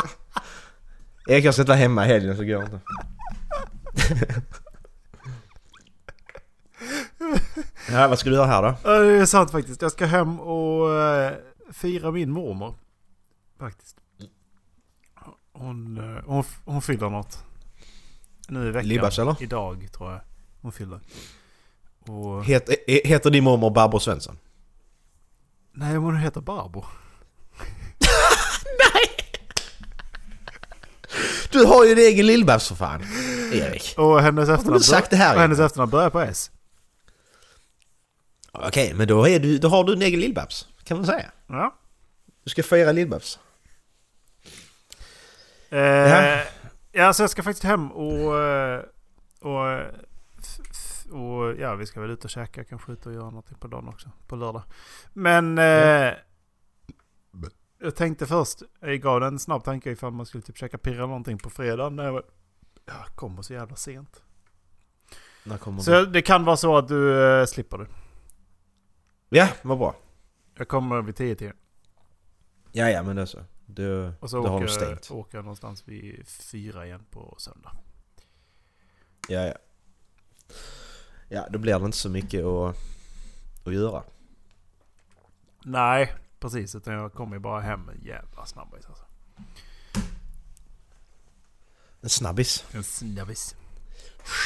[1.28, 2.80] Erik jag ska inte vara hemma i helgen så går det inte.
[7.90, 8.74] Ja, vad ska du göra här då?
[8.84, 9.82] Ja, det är sant faktiskt.
[9.82, 11.32] Jag ska hem och eh,
[11.72, 12.74] fira min mormor.
[13.58, 13.96] Faktiskt.
[15.62, 17.38] Hon, eh, hon, hon fyller något.
[18.48, 18.88] Nu i veckan.
[18.88, 19.36] Libbas, eller?
[19.40, 20.20] Idag tror jag
[20.60, 21.00] hon fyller.
[22.06, 22.76] Och, Heter,
[23.08, 24.38] heter din mormor Barbro Svensson?
[25.72, 26.84] nej, hon heter Barbro.
[31.50, 33.02] Du har ju en egen Lill-Babs för fan.
[33.52, 33.94] Erik.
[33.98, 36.50] Och hennes efternamn, sagt det här och hennes efternamn börjar på S.
[38.52, 40.66] Okej, men då, är du, då har du en egen Lill-Babs.
[40.84, 41.30] Kan man säga.
[41.46, 41.74] Ja.
[42.44, 43.38] Du ska fira Lill-Babs.
[45.72, 46.44] Eh, Ja.
[46.92, 48.38] ja, så jag ska faktiskt hem och...
[48.40, 48.82] eh,
[49.40, 49.86] Och, eh,
[51.10, 52.64] och ja, vi ska väl ut och käka.
[52.64, 54.10] Kanske ut och göra någonting på dagen också.
[54.26, 54.62] På lördag.
[55.12, 55.58] Men...
[55.58, 56.12] Eh,
[57.78, 61.06] jag tänkte först, jag gav den en snabb tanke ifall man skulle typ käka pirra
[61.06, 61.90] någonting på fredag.
[61.90, 62.22] När jag
[62.86, 64.22] ja, kommer så jävla sent.
[65.82, 67.86] Så det kan vara så att du eh, slipper det.
[69.28, 69.94] Ja, vad bra.
[70.58, 71.52] Jag kommer vid 10 till.
[72.72, 73.38] Ja, ja, men det är så.
[73.66, 75.10] Du, Och så du har de åker, stängt.
[75.10, 77.72] åker jag någonstans vid fyra igen på söndag.
[79.28, 79.54] Ja, ja.
[81.28, 82.76] Ja, då blir det inte så mycket att,
[83.64, 84.02] att göra.
[85.64, 86.74] Nej, precis.
[86.74, 89.04] Utan jag kommer ju bara hem en jävla snabbis alltså.
[92.00, 92.64] En snabbis.
[92.72, 93.56] En snabbis.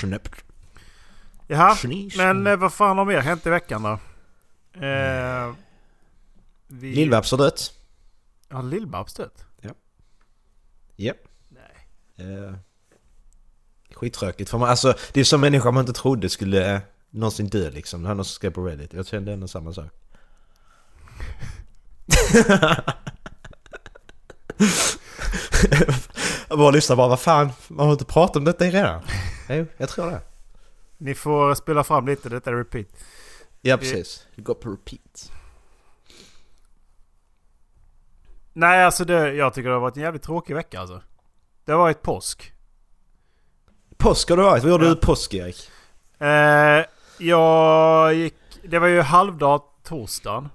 [0.00, 0.44] Snabbt.
[1.46, 2.16] Jaha, Schnisch.
[2.16, 3.92] men eh, vad fan har mer hänt i veckan då?
[4.87, 5.55] Eh,
[6.66, 6.94] vi...
[6.94, 7.72] Lill-Babs har dött.
[8.50, 9.46] Har Lill-Babs dött?
[10.96, 11.16] Japp.
[11.48, 11.88] Nej.
[12.16, 12.54] Eh,
[13.94, 16.80] skittråkigt för man, alltså det är som människa man inte trodde skulle eh,
[17.11, 18.02] någonsin dö liksom.
[18.02, 18.92] Det här är någon som skrev på Reddit.
[18.92, 19.87] Jag kände ändå samma sak.
[26.48, 29.02] jag bara lyssnar bara, vad fan, man har inte pratat om detta redan?
[29.48, 30.20] Jo, jag tror det.
[30.98, 32.87] Ni får spela fram lite, detta är repeat.
[33.61, 34.26] Ja, precis.
[34.35, 35.32] Det går på repeat.
[38.59, 41.03] Nej, alltså det, jag tycker det har varit en jävligt tråkig vecka alltså.
[41.64, 42.53] Det har varit påsk.
[43.97, 44.62] Påsk har du varit.
[44.62, 44.90] Vad gjorde Ja.
[44.95, 45.71] du påsk Erik?
[46.19, 46.85] Eh,
[47.19, 48.35] jag gick...
[48.62, 50.49] Det var ju halvdag torsdagen.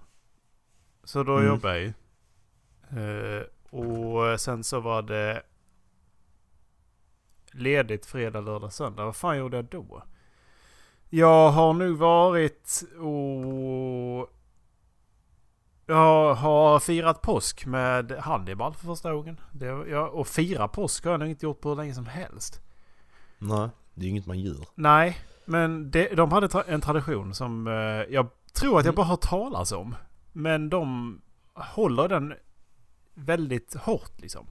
[1.03, 1.47] Så då Mm.
[1.47, 1.93] jobbade jag ju.
[3.37, 5.43] Eh, och sen så var det
[7.51, 9.05] ledigt fredag, lördag, söndag.
[9.05, 10.03] Vad fan gjorde jag då?
[11.09, 14.29] Jag har nu varit och...
[15.85, 19.39] Jag har firat påsk med handboll för första gången.
[19.51, 22.61] Det, jag, och fira påsk har jag nog inte gjort på hur länge som helst.
[23.37, 24.65] Nej, det är ju inget man gör.
[24.75, 27.73] Nej, men det, de hade tra- en tradition som eh,
[28.13, 29.95] jag tror att jag bara har talas om.
[30.31, 31.21] Men de
[31.53, 32.33] håller den
[33.13, 34.47] väldigt hårt liksom.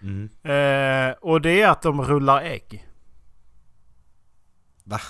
[0.00, 0.24] Mm.
[0.42, 2.88] Eh, och det är att de rullar ägg.
[4.84, 5.00] Va?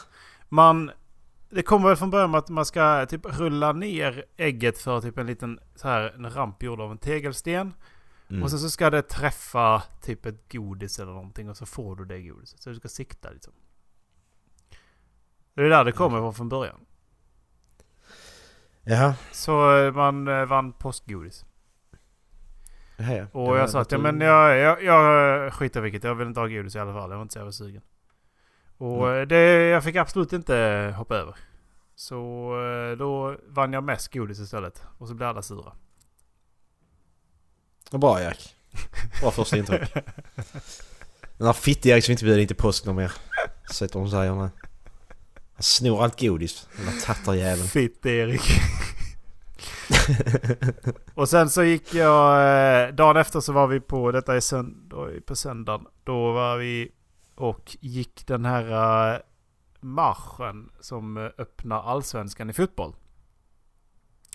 [0.49, 0.91] Man
[1.55, 5.19] det kommer väl från början med att man ska typ rulla ner ägget för typ
[5.19, 7.75] en liten så här en ramp gjord av en tegelsten.
[8.31, 8.43] Mm.
[8.43, 12.05] Och sen så ska det träffa typ ett godis eller någonting och så får du
[12.05, 12.63] det godiset.
[12.63, 13.53] Så du ska sikta liksom.
[15.55, 16.81] Det är där det kommer från från början.
[18.83, 19.15] Jaha.
[19.33, 21.45] Så eh, man eh, vann påskgodis.
[22.97, 23.27] Jaha, ja.
[23.33, 26.05] Och Ja, jag sa att ja, men jag, jag, jag skiter vilket.
[26.05, 27.11] Jag vill inte ha godis i alla fall.
[27.11, 27.83] Jag var inte så jävla sugen.
[28.85, 29.29] Och Mm.
[29.29, 31.35] det, jag fick absolut inte hoppa över.
[31.97, 32.17] Så
[32.91, 34.83] eh, då vann jag mest godis istället.
[34.99, 35.73] Och så blev alla sura.
[37.91, 38.55] Bra Erik.
[39.21, 39.95] Bra första intryck.
[41.39, 43.13] Den här fitt-Erik som inte bjuder in till påsk någon mer.
[43.83, 44.41] Att de säger nu.
[44.41, 44.51] Han
[45.63, 46.69] snor allt godis.
[46.77, 47.69] Den där tattarjäveln.
[47.69, 48.43] Fitt Erik.
[51.15, 52.35] och sen så gick jag...
[52.89, 54.13] eh, Dagen efter så var vi på...
[54.13, 55.87] Detta är söndag, på söndagen.
[56.05, 56.93] Då var vi
[57.35, 59.21] och gick den här eh,
[59.81, 62.95] marschen som eh, öppnar allsvenskan i fotboll.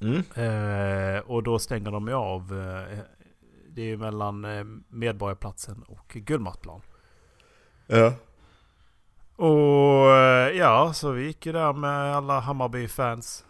[0.01, 0.23] Mm.
[0.35, 2.41] Eh, och då stänger de ju av.
[2.41, 2.97] Eh,
[3.69, 6.81] det är ju mellan eh, Medborgarplatsen och Gullmarsplan.
[7.87, 8.13] Ja.
[9.35, 13.45] Och eh, ja, så vi gick ju där med alla Hammarby-fans.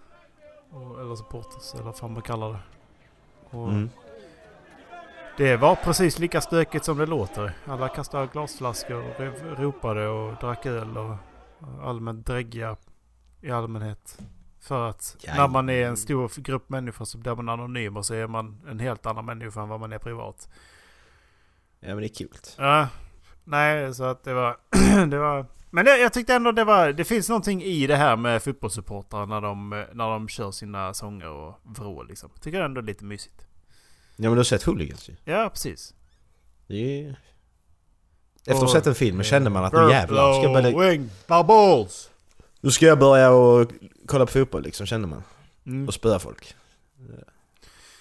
[0.99, 2.59] Eller supporters, eller vad fan man kallar det.
[3.57, 3.89] Och Mm.
[5.39, 7.51] Det var precis lika stökigt som det låter.
[7.65, 11.15] Alla kastade glasflaskor och ro- ropade och drack öl och
[11.83, 12.75] allmänt dräggiga
[13.41, 14.19] i allmänhet.
[14.61, 18.05] För att Ja, när man är en stor grupp människor så blir man anonym och
[18.05, 20.49] så är man en helt annan människa än vad man är privat.
[21.79, 22.29] Ja men det är kul.
[22.57, 22.87] Ja,
[23.43, 24.57] nej så att det var...
[25.07, 26.91] det var men det, jag tyckte ändå det var...
[26.93, 31.29] Det finns någonting i det här med fotbollssupportrar när de, när de kör sina sånger
[31.29, 32.29] och vrål liksom.
[32.41, 33.45] Tycker jag ändå är lite mysigt.
[34.21, 35.15] Ja men du har sett Hooligans ju.
[35.23, 35.93] Ja, precis.
[36.67, 37.19] Det är...
[38.39, 41.87] Efter att ha sett den filmen kände man att nu jävlar ska jag börja,
[42.61, 43.71] nu ska jag börja och
[44.05, 45.23] kolla på fotboll liksom kände man.
[45.65, 45.87] Mm.
[45.87, 46.55] Och spöa folk.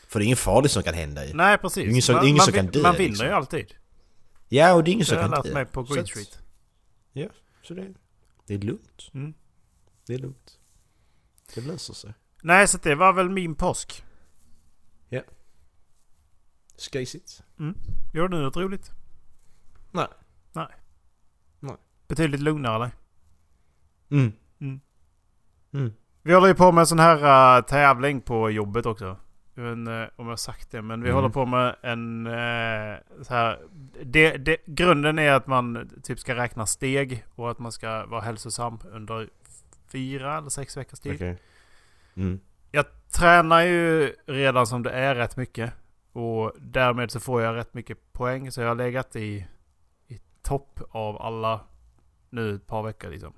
[0.09, 1.35] För det är ingen farligt som kan hända ju.
[1.35, 1.75] Nej, precis.
[1.75, 3.27] Det är ingen som- man, ingen man, som kan dö, Man vinner liksom.
[3.27, 3.75] ju alltid.
[4.49, 5.55] Ja och det är ingen Det som har jag kan lärt dö.
[5.55, 6.39] mig på Green Street.
[7.63, 7.95] Så det,
[8.47, 9.11] det är lugnt.
[9.15, 9.35] Mm.
[10.07, 10.59] Det är lugnt.
[11.55, 12.13] Det löser sig.
[12.43, 14.05] Nej, så det var väl min påsk.
[16.79, 17.43] Skejsigt.
[18.13, 18.91] Gjorde du något roligt?
[19.91, 20.07] Nej.
[20.53, 20.67] Nej.
[21.61, 21.77] Nej.
[22.09, 22.91] Betydligt lugnare eller?
[24.11, 24.33] Mm.
[24.61, 24.81] Mm.
[25.73, 25.93] Mm.
[26.23, 29.17] Vi håller ju på med en sån här uh, tävling på jobbet också.
[29.55, 31.17] Jag vet inte om jag har sagt det, men vi Mm.
[31.17, 33.59] håller på med en uh, så här.
[34.05, 38.21] Det, det, grunden är att man typ ska räkna steg och att man ska vara
[38.21, 39.29] hälsosam under
[39.87, 41.15] fyra eller sex veckors tid.
[41.15, 41.39] Okej.
[42.15, 42.41] Mm.
[42.71, 45.73] Jag tränar ju redan som det är rätt mycket.
[46.19, 48.53] Och därmed så får jag rätt mycket poäng.
[48.53, 49.47] Så jag har legat i,
[50.09, 51.61] i topp av alla
[52.31, 53.33] nu ett par veckor liksom.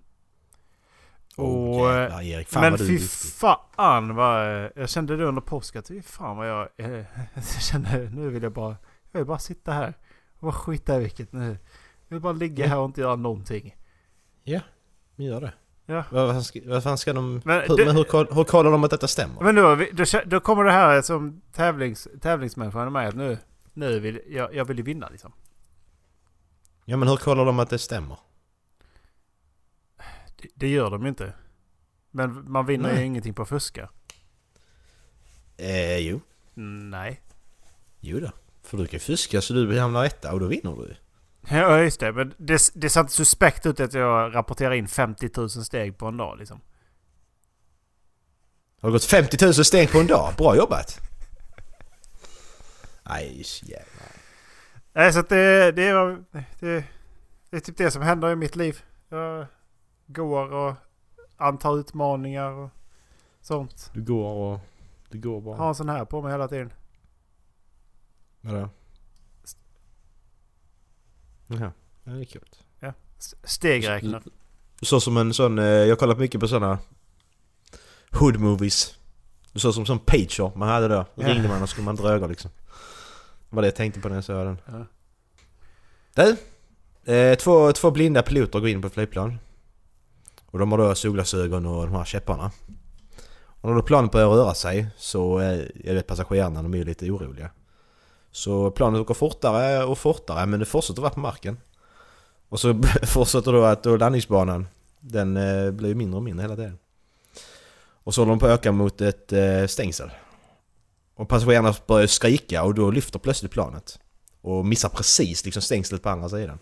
[1.37, 4.71] Åh Och, jävlar Erik, fan men vad fy fan vad...
[4.75, 6.69] Jag kände det under påsk att fy fan vad jag...
[6.77, 6.91] Eh,
[7.35, 8.77] jag kände nu vill jag bara...
[9.13, 9.95] Jag vill bara sitta här.
[10.35, 11.59] Och bara skita i vilket nu.
[12.09, 13.77] Jag vill bara ligga här och inte göra någonting.
[15.17, 15.53] Men gör det.
[15.91, 16.05] Ja.
[16.11, 17.43] Vad, vad, ska, vad fan ska de...
[17.45, 19.41] Men hur, det- men hur, hur kollar de att detta stämmer?
[19.43, 23.39] Men då, vi- då, då kommer det här som tävlings, tävlingsmänniskan med att nu...
[23.73, 25.33] Nu vill jag, jag vill ju vinna liksom.
[26.85, 28.17] Ja men hur kollar de att det stämmer?
[30.43, 31.33] Det, det gör de ju inte.
[32.11, 33.05] Men man vinner ju Nej.
[33.07, 33.89] ingenting på att fuska.
[35.57, 36.21] Eh, jo.
[36.55, 37.21] Nej.
[38.01, 38.31] Jo då.
[38.63, 40.97] För du kan ju fuska så du hamnar etta och då vinner du.
[41.49, 42.13] Ja just det.
[42.13, 46.07] Men det, det ser inte suspekt ut att jag rapporterar in 50 000 steg på
[46.07, 46.61] en dag liksom.
[48.81, 50.33] Har det gått 50 000 steg på en dag?
[50.37, 51.01] Bra jobbat!
[53.09, 54.13] Nej, jävlar.
[54.93, 56.25] Nej så att det, det, är,
[56.61, 56.85] det,
[57.51, 58.83] det är typ det som händer i mitt liv.
[59.09, 59.47] Jag
[60.07, 60.75] går och
[61.37, 62.71] antar utmaningar och
[63.41, 63.91] sånt.
[63.95, 64.61] Du går och...
[65.09, 65.57] Du går bara...
[65.57, 66.73] Har en sån här på mig hela tiden.
[68.41, 68.69] Vadå?
[71.51, 71.73] Jaha.
[72.05, 72.43] Ja, det är kul.
[73.19, 74.23] S- Stegräknare.
[74.83, 75.59] Såg som en sån...
[75.59, 76.79] eh, Jag har kollat mycket på såna...
[78.11, 78.95] Hood movies.
[79.53, 81.07] Du såg som sån pager man hade då.
[81.15, 81.29] Ja.
[81.29, 82.51] ringde man och skulle man droger liksom.
[83.51, 84.59] Det var det jag tänkte på när jag såg den.
[84.67, 84.87] Ja.
[86.15, 86.37] Du!
[87.13, 89.39] Eh, två, två blinda piloter går in på ett flygplan.
[90.47, 92.51] Och de har då solglasögon och de här käpparna.
[93.61, 96.85] Och när då planet börjar röra sig så eh, jag vet passagerarna de är ju
[96.85, 97.51] lite oroliga.
[98.33, 101.61] Så planet åker fortare och fortare men det fortsätter vara på marken.
[102.49, 104.67] Och så fortsätter då att då landningsbanan
[105.01, 106.79] den eh, blir mindre och mindre hela tiden.
[108.05, 110.11] Och så håller de på att öka mot ett eh, stängsel.
[111.15, 113.99] Och passagerarna börjar skrika och då lyfter plötsligt planet.
[114.41, 116.59] Och missar precis liksom stängslet på andra sidan.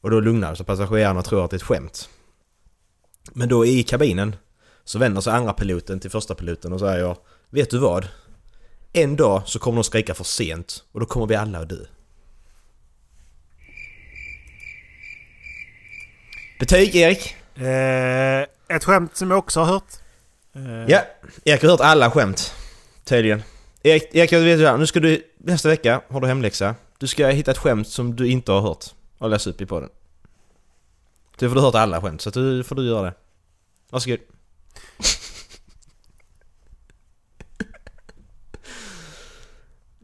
[0.00, 0.66] Och då lugnar det sig.
[0.66, 2.08] passagerarna tror att det är ett skämt.
[3.32, 4.36] Men då i kabinen
[4.84, 7.16] så vänder sig andra piloten till första piloten och säger
[7.50, 8.08] Vet du vad?
[8.96, 11.84] En dag så kommer de skrika för sent och då kommer vi alla att dö.
[16.60, 17.36] Betyg Erik?
[17.54, 18.42] Eh,
[18.76, 19.92] ett skämt som jag också har hört.
[20.54, 21.02] Eh, Ja,
[21.44, 22.54] Erik har hört alla skämt.
[23.04, 23.42] Tydligen.
[23.82, 26.74] Erik, Erik jag vet du, nu ska du nästa vecka har du hemläxa.
[26.98, 28.84] Du ska hitta ett skämt som du inte har hört
[29.18, 29.90] och läsa upp i podden.
[31.38, 33.14] Du får du hört alla skämt så du får du göra det.
[33.90, 34.18] Varsågod.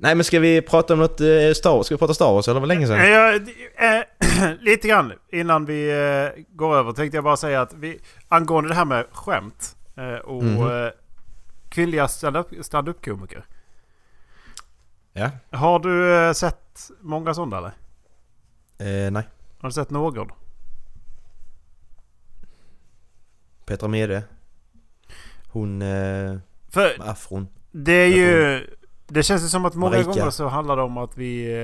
[0.02, 1.86] Nej men ska vi prata om något eh, Star Wars?
[1.86, 3.10] Ska vi prata Star Wars eller var länge sedan?
[3.10, 7.98] jag- eh, lite grann innan vi eh, går över tänkte jag bara säga att vi,
[8.28, 10.70] angående det här med skämt eh, och Mhm.
[10.84, 10.88] eh,
[11.68, 13.44] kvinnliga stand-up- stand-up-komiker.
[15.12, 15.30] Ja?
[15.50, 17.72] Har du sett många sådana eller?
[19.10, 19.28] Nej.
[19.60, 20.30] Har du sett någon?
[23.66, 24.22] Petra Mede.
[25.48, 25.80] Hon
[26.70, 27.48] För afron.
[27.72, 28.66] det är ju...
[29.12, 30.10] Det känns ju som att många Marika.
[30.10, 31.62] gånger så handlar det om att vi...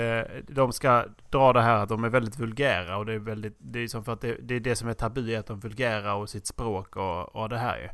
[0.49, 3.57] eh, De ska dra det här att de är väldigt vulgära och det är väldigt...
[3.59, 5.61] Det är som för att det, det är det som är tabu att de är
[5.63, 7.89] vulgära och sitt språk och, och det här ju.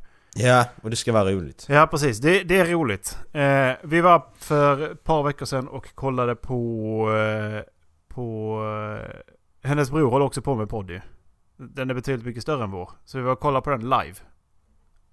[0.46, 1.66] Ja, och det ska vara roligt.
[1.68, 2.18] Ja, precis.
[2.18, 3.18] Det, det är roligt.
[3.32, 7.12] Eh, vi var för ett par veckor sedan och kollade på...
[7.16, 7.62] Eh,
[8.08, 8.58] på
[9.00, 11.00] eh, hennes bror håller också på med podd ju.
[11.56, 12.90] Den är betydligt mycket större än vår.
[13.04, 14.14] Så vi var och kollade på den live.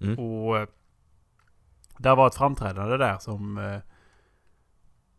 [0.01, 0.19] Mm.
[0.19, 0.57] Och...
[0.57, 0.67] Eh,
[1.97, 3.57] där var ett framträdande där som...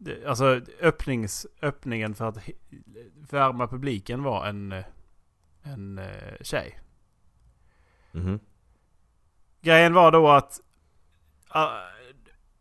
[0.07, 2.39] Eh, alltså öppnings, öppningen för att
[3.31, 4.73] värma publiken var en...
[4.73, 4.85] eh,
[5.63, 6.81] En eh, tjej.
[8.13, 8.41] Mhm.
[9.61, 10.61] Grejen var då att
[11.57, 11.63] uh,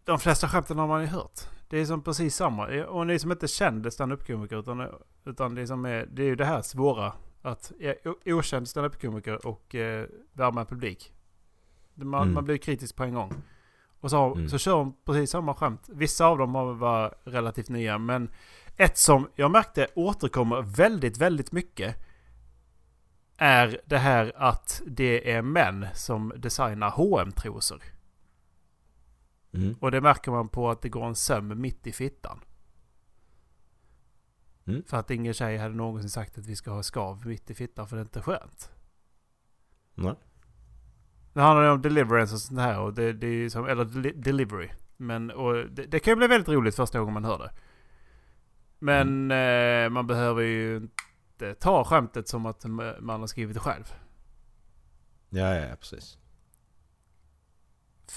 [0.03, 1.39] de flesta skämten har man ju hört.
[1.69, 2.85] Det är som precis samma.
[2.85, 4.87] Och ni som inte kände standup-komiker utan,
[5.25, 7.13] utan det, som är, det är ju det här svåra.
[7.41, 7.71] Att
[8.25, 11.13] okänd standup-komiker och uh, värma publik.
[11.93, 12.33] Man, Mm.
[12.33, 13.33] man blir kritisk på en gång.
[13.99, 14.49] Och så, Mm.
[14.49, 15.89] så kör de precis samma skämt.
[15.89, 17.97] Vissa av dem har- var relativt nya.
[17.97, 18.29] Men
[18.77, 21.95] ett som jag märkte återkommer väldigt, väldigt mycket
[23.37, 27.83] är det här att det är män som designar hm trosor
[29.53, 29.75] Mm.
[29.81, 32.39] Och det märker man på att det går en söm mitt i fittan.
[34.67, 34.83] Mm.
[34.87, 37.87] För att ingen tjej hade någonsin sagt att vi ska ha skav mitt i fittan
[37.87, 38.71] för det är inte skönt.
[39.95, 40.13] Nej.
[41.33, 42.79] Det handlar om deliverance och sånt här.
[42.79, 44.69] Och det, det är som, eller deli- delivery.
[44.97, 47.51] Men och det, det kan ju bli väldigt roligt första gången man hör det.
[48.79, 52.65] Men eh, man behöver ju inte ta skämtet som att
[52.99, 53.83] man har skrivit det själv.
[55.29, 56.17] Ja, ja, ja, precis.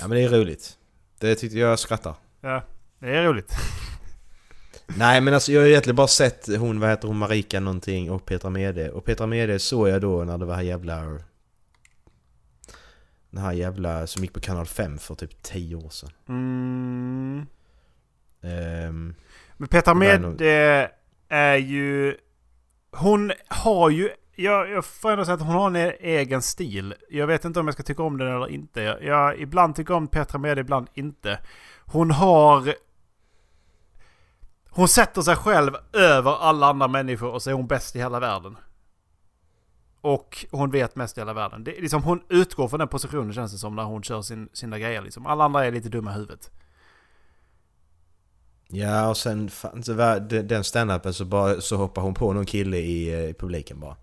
[0.00, 0.78] Ja men det är roligt.
[1.18, 2.14] Det tyckte jag skrattar.
[2.40, 2.62] Ja,
[2.98, 3.52] det är roligt.
[4.96, 8.24] Nej men alltså jag har egentligen bara sett hon, vad heter hon, Marika någonting och
[8.26, 8.90] Petra Mede.
[8.90, 11.18] Och Petra Mede såg jag då när det var här jävla...
[13.32, 16.10] Den här jävla som gick på kanal 5 för typ 10 år sedan.
[16.28, 17.46] Mm.
[18.42, 19.14] Ehm,
[19.56, 20.90] Men Petra Med det
[21.28, 22.16] är ju...
[22.90, 24.10] Hon har ju...
[24.36, 26.94] Jag, jag får ändå säga att hon har en egen stil.
[27.10, 28.80] Jag vet inte om jag ska tycka om den eller inte.
[28.80, 31.38] Jag, jag ibland tycker om Petra Med, ibland inte.
[31.80, 32.74] Hon har...
[34.70, 38.20] Hon sätter sig själv över alla andra människor och så är hon bäst i hela
[38.20, 38.56] världen.
[40.02, 41.64] Och hon vet mest i hela världen.
[41.64, 44.78] Det liksom hon utgår från den positionen känns det som när hon kör sin, sina
[44.78, 45.02] grejer.
[45.02, 45.26] Liksom.
[45.26, 46.50] Alla andra är lite dumma i huvudet.
[48.68, 49.50] ja och sen
[50.44, 53.96] den standupen så, bara, så hoppar hon på någon kille i, eh, i publiken bara.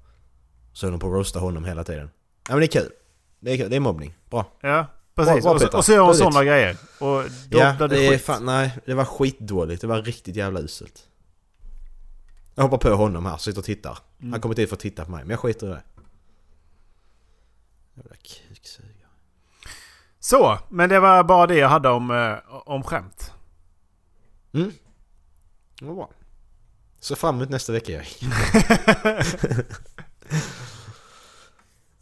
[0.74, 2.10] Så höll hon på att roasta honom hela tiden.
[2.48, 2.92] Ja men det är kul.
[3.40, 3.70] Det är, kul.
[3.70, 4.16] Det är mobbning.
[4.30, 4.46] Bra.
[4.62, 5.44] Ja, precis.
[5.44, 6.78] bra, och, så, och så gör hon sådana grejer.
[7.00, 8.22] Och då ja, det, det är skit.
[8.22, 9.82] fan, nej, det var skitdåligt.
[9.82, 11.06] Det var riktigt jävla uselt.
[12.56, 13.98] Jag hoppar på honom här, sitter och tittar.
[14.20, 14.32] Mm.
[14.32, 15.84] Han kommer dit för att titta på mig, men jag skiter i det.
[17.96, 18.94] Jävla kuksugare.
[20.30, 23.32] Så, men det var bara det jag hade om, eh, om skämt.
[24.54, 24.72] Mm.
[25.80, 26.10] Det var bra.
[27.00, 28.24] Så fram emot nästa vecka Erik.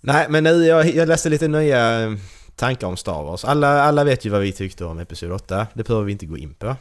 [0.02, 2.12] Nej men nu, jag, jag läste lite nya eh,
[2.56, 3.46] tankar om Star Wars.
[3.46, 5.68] Alla, alla vet ju vad vi tyckte om Episod 8.
[5.74, 6.76] Det behöver vi inte gå in på.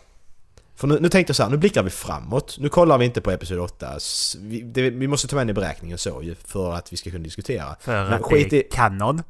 [0.75, 2.57] För nu, nu tänkte jag så här, nu blickar vi framåt.
[2.61, 3.97] Nu kollar vi inte på Episod 8.
[3.97, 6.97] S- Vi, det, vi måste ta med den i beräkningen så ju, för att vi
[6.97, 7.77] ska kunna diskutera.
[7.81, 9.23] För att skit det i- är kanon.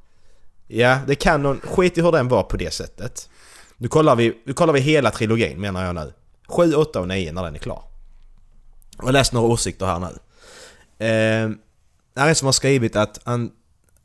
[0.66, 1.60] Ja, det kan någon...
[1.60, 3.28] Skit i hur den var på det sättet.
[3.76, 6.12] Nu kollar vi, nu kollar vi hela trilogin menar jag nu.
[6.48, 7.82] 7, 8 och 9 när den är klar.
[8.98, 10.06] Jag har läst några åsikter här nu.
[11.06, 11.50] Eh,
[12.14, 13.50] det är en som har skrivit att han,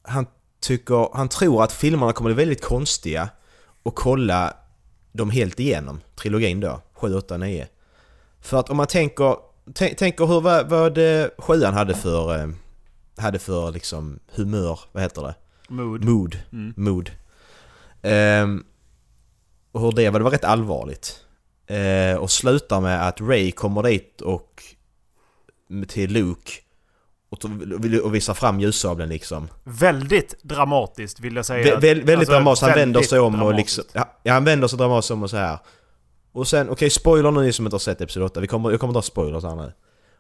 [0.04, 0.26] han
[0.60, 3.30] tycker, han tror att filmerna kommer bli väldigt konstiga
[3.84, 4.54] och kolla
[5.12, 7.68] dem helt igenom, trilogin då, 7, 8, 9.
[8.42, 9.36] För att om man tänker,
[9.74, 12.50] tänk, tänker hur, vad, vad eh, sjuan hade för, eh,
[13.18, 15.36] hade för liksom humör, vad heter det?
[15.72, 16.04] Mood.
[16.04, 16.38] Mood.
[16.52, 16.74] Mm.
[16.78, 17.12] Mood.
[18.02, 18.64] Ehm,
[19.72, 21.26] och hur det var, det var rätt allvarligt.
[21.68, 24.64] Eh, och slutar med att Ray kommer dit och
[25.88, 26.52] till Luke
[27.30, 29.48] och, visar fram ljussabeln liksom.
[29.64, 31.76] Väldigt dramatiskt vill jag säga.
[31.76, 33.84] Vä- väl, väldigt Alltså, dramatiskt, han vänder sig om och liksom...
[33.94, 35.60] Ja, han vänder sig dramatiskt om och så här.
[36.32, 38.80] Och sen, okej spoiler nu ni som inte har sett Episod 8, vi kommer, jag
[38.80, 39.74] kommer dra spoilers här nu.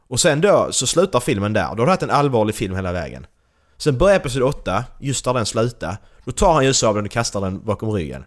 [0.07, 2.91] Och sen då så slutar filmen där, då har du haft en allvarlig film hela
[2.91, 3.27] vägen.
[3.81, 7.65] Sen börjar Episod 8, just där den slutar, då tar han ljussabeln och kastar den
[7.65, 8.25] bakom ryggen.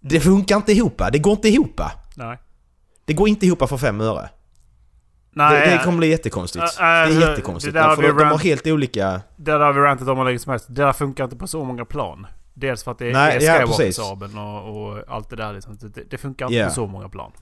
[0.00, 1.80] Det funkar inte ihop, det går inte ihop.
[2.14, 2.38] Nej.
[3.04, 4.28] Det går inte ihop för fem öre.
[5.30, 6.64] Nej, det, det kommer bli jättekonstigt.
[6.64, 7.74] Äh, det är alltså, jättekonstigt.
[7.74, 9.20] det där för vi de, de har helt olika...
[9.36, 10.66] Det där har vi rantat om hur länge som helst.
[10.68, 12.26] Det där funkar inte på så många plan.
[12.54, 13.66] Dels för att det Nej, är ja.
[13.66, 15.78] Skywalker-sabeln och, och allt det där liksom.
[15.80, 16.66] Det, det funkar inte Ja.
[16.68, 17.32] på så många plan.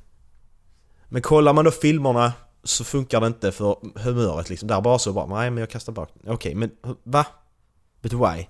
[1.08, 2.32] Men kollar man då filmerna
[2.64, 4.68] så funkar det inte för humöret liksom.
[4.68, 6.10] Där bara så bara, nej men jag kastar bak.
[6.26, 6.70] Okej, men
[7.02, 7.26] va?
[8.02, 8.46] But why?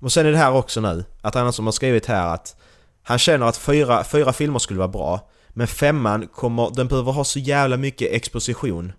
[0.00, 2.56] Och sen är det här också nu, att han som har skrivit här att
[3.02, 7.24] han känner att fyra, fyra filmer skulle vara bra, men femman kommer, den behöver ha
[7.24, 8.92] så jävla mycket exposition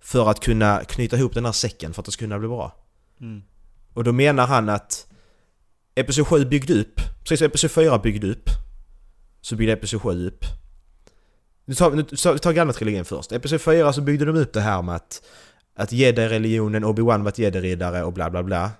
[0.00, 2.72] för att kunna knyta ihop den här säcken för att det ska kunna bli bra.
[3.20, 3.42] Mm.
[3.94, 5.06] Och då menar han att
[5.94, 8.50] Episod 7 byggde upp, precis som Episod 4 byggde upp,
[9.40, 10.44] så byggde Episod 7 upp.
[11.64, 13.32] Nu tar, nu tar gamla trilogin först.
[13.32, 15.22] Episod 4 så byggde de upp det här med att,
[15.76, 18.70] att jedi-religionen, Obi-Wan var jedi-riddare och bla bla bla.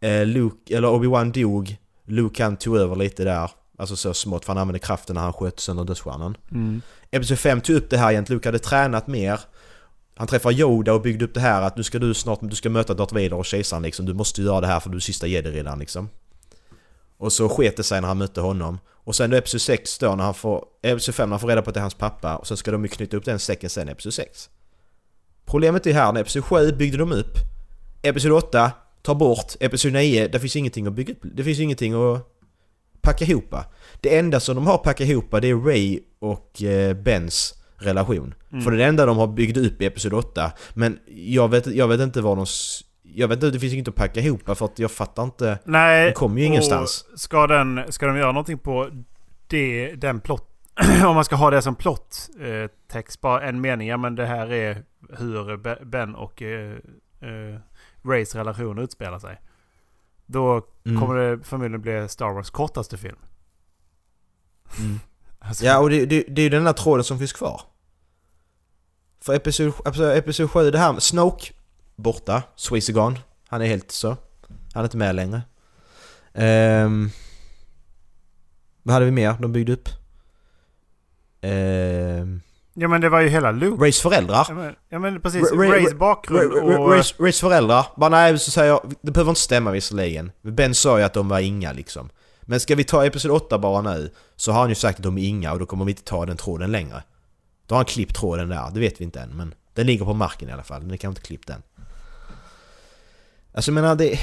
[0.00, 1.76] Eh, Luke, eller Obi-Wan dog,
[2.06, 5.32] Luke han tog över lite där, alltså så smått för han använde kraften när han
[5.32, 6.36] sköt sönder dödsstjärnan.
[6.50, 6.82] Mm.
[7.10, 9.40] Episod 5 tog upp det här igen, Luke hade tränat mer.
[10.16, 12.70] Han träffar Yoda och byggde upp det här att nu ska du snart, du ska
[12.70, 14.06] möta Darth Vader och kejsaren liksom.
[14.06, 16.08] Du måste göra det här för du är sista jedi-riddaren liksom.
[17.20, 18.78] Och så sket det sig när han mötte honom.
[18.88, 20.64] Och sen då Episod 6 då när han får...
[20.82, 22.70] Episod 5 när han får reda på att det är hans pappa och sen ska
[22.70, 24.50] de ju knyta upp den säcken sen i Episod 6.
[25.44, 27.34] Problemet är här, när Episod 7 byggde de upp.
[28.02, 29.54] Episod 8 tar bort.
[29.60, 31.20] Episod 9, det finns ingenting att bygga upp.
[31.22, 32.26] Det finns ingenting att
[33.00, 33.54] packa ihop.
[34.00, 38.34] Det enda som de har packat ihop det är Ray och eh, Bens relation.
[38.52, 38.64] Mm.
[38.64, 40.52] För det är det enda de har byggt upp i Episod 8.
[40.74, 42.46] Men jag vet, jag vet inte vad de...
[43.14, 45.58] Jag vet inte, det finns inget att packa ihop för att jag fattar inte.
[45.64, 47.04] Nej, Den kommer ju ingenstans.
[47.16, 48.90] Ska, den, ska de göra någonting på
[49.46, 50.46] det, den plott...
[51.06, 53.88] om man ska ha det som plott eh, text, bara en mening.
[53.88, 54.84] Ja men det här är
[55.18, 56.70] hur Be- Ben och eh,
[57.20, 57.58] eh,
[58.04, 59.40] Rays relation utspelar sig.
[60.26, 61.00] Då Mm.
[61.00, 63.16] kommer det förmodligen bli Star Wars kortaste film.
[64.78, 65.00] Mm.
[65.38, 67.60] Alltså, Ja, och det, det, det är ju den här tråden som finns kvar.
[69.20, 71.52] För episod, episod, episod 7, det här med Snoke,
[72.00, 72.42] borta.
[72.56, 73.20] Swayze gone.
[73.48, 74.16] Han är helt så.
[74.74, 75.42] Han är inte med längre.
[76.34, 77.10] Ehm,
[78.82, 79.88] vad hade vi mer de byggde upp?
[81.40, 82.40] Ehm,
[82.74, 83.82] ja men det var ju hela Luke.
[83.84, 84.46] Rays föräldrar.
[84.48, 85.52] Ja men, ja, men precis.
[85.52, 86.90] Ray- Rays bakgrund Ray- och...
[86.92, 87.86] Rays, Rays föräldrar.
[87.96, 90.32] Bara nej, så säger jag, det behöver inte stämma visserligen.
[90.42, 92.10] Ben sa ju att de var inga liksom.
[92.42, 95.18] Men ska vi ta Episod 8 bara nu, så har han ju sagt att de
[95.18, 97.02] är inga och då kommer vi inte ta den tråden längre.
[97.66, 99.30] Då har han klippt tråden där, det vet vi inte än.
[99.36, 101.62] Men den ligger på marken i alla fall, men det kan inte klippt den.
[103.52, 104.20] Alltså jag menar det...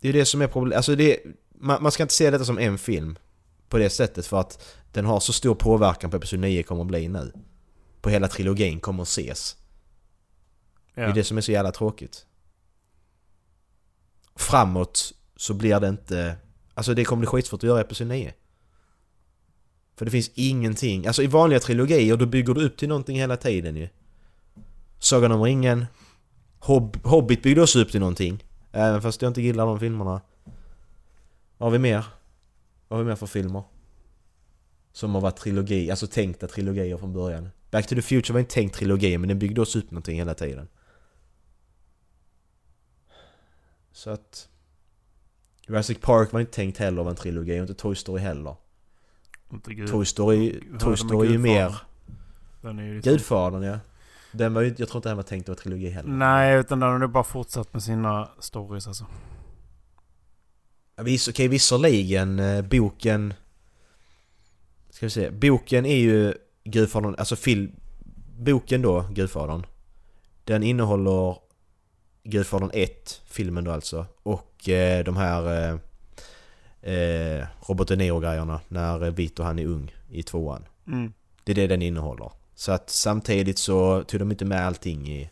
[0.00, 0.76] Det är ju det som är problemet.
[0.76, 1.20] Alltså det...
[1.54, 3.18] Man, man ska inte se detta som en film.
[3.68, 6.88] På det sättet för att den har så stor påverkan på Episod 9 kommer att
[6.88, 7.32] bli nu.
[8.00, 9.56] På hela trilogin kommer att ses.
[10.94, 11.14] Det är ja.
[11.14, 12.26] det som är så jävla tråkigt.
[14.36, 16.36] Framåt så blir det inte...
[16.74, 18.34] Alltså det kommer bli skitsvårt att göra Episod 9.
[19.96, 21.06] För det finns ingenting.
[21.06, 23.88] Alltså i vanliga trilogier då bygger du upp till någonting hela tiden ju.
[24.98, 25.86] Sagan om ringen.
[26.66, 28.44] Hob Hobbit byggde också upp till någonting.
[28.72, 30.20] Även fast jag inte gillar de filmerna.
[31.58, 32.04] Vad har vi mer?
[32.88, 33.62] Vad har vi mer för filmer?
[34.92, 37.48] Som har varit trilogi, alltså tänkta trilogier från början.
[37.70, 40.34] Back to the Future var en tänkt trilogi men den byggde också upp någonting hela
[40.34, 40.68] tiden.
[43.92, 44.48] Så att...
[45.68, 48.56] Jurassic Park var inte tänkt heller vara en trilogi och inte Toy Story heller.
[49.52, 49.90] Inte Gud.
[49.90, 51.76] Toy Story, Toy Story är ju mer...
[52.60, 53.12] Den är ju liksom...
[53.12, 53.78] Gudfadern ja.
[54.36, 56.10] Den var ju, jag tror inte den var tänkt att vara trilogi heller.
[56.10, 59.06] Nej, utan den har nog bara fortsatt med sina stories alltså.
[60.96, 63.34] Ja, okej, visserligen eh, boken...
[64.90, 65.30] Ska vi se.
[65.30, 67.72] Boken är ju Gudfadern, alltså fil,
[68.38, 69.66] Boken då, Gudfadern.
[70.44, 71.36] Den innehåller
[72.22, 74.06] Gudfadern 1, filmen då alltså.
[74.22, 75.70] Och eh, de här
[76.82, 80.66] eh, eh, Robert De Niro-grejerna när Vito han är ung i tvåan.
[80.86, 81.12] Mm.
[81.44, 82.30] Det är det den innehåller.
[82.58, 85.30] Så att samtidigt så tog de inte med allting i,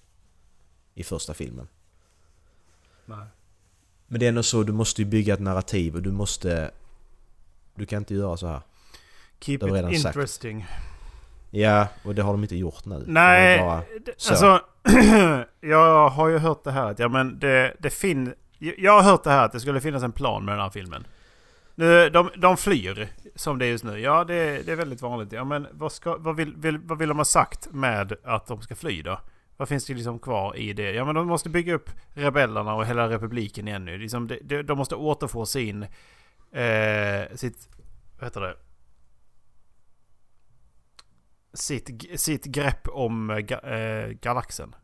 [0.94, 1.68] i första filmen.
[3.04, 3.26] Nej.
[4.06, 6.70] Men det är ändå så, du måste ju bygga ett narrativ och du måste...
[7.74, 8.60] Du kan inte göra så här.
[9.40, 10.06] Keep Det vi it redan sagt.
[10.06, 10.66] interesting.
[11.50, 13.04] Ja, och det har de inte gjort nu.
[13.06, 13.82] Nej, bara-
[14.30, 14.60] alltså...
[15.60, 18.30] jag har ju hört det här att ja men det, det finns...
[18.58, 21.06] Jag har hört det här att det skulle finnas en plan med den här filmen.
[21.74, 23.98] Nu, de, de flyr som det är just nu.
[23.98, 25.32] Ja, det, det är väldigt vanligt.
[25.32, 28.62] Ja, men vad, ska, vad, vill, vill, vad vill de ha sagt med att de
[28.62, 29.20] ska fly då?
[29.56, 30.92] Vad finns det liksom kvar i det?
[30.92, 33.98] Ja, men de måste bygga upp rebellerna och hela republiken igen nu.
[33.98, 35.82] Liksom, de, de, måste återfå sin...
[36.52, 37.68] Eh, sitt...
[38.18, 38.56] Vad heter det?
[41.52, 44.74] Sitt, sitt grepp om eh, eh, galaxen.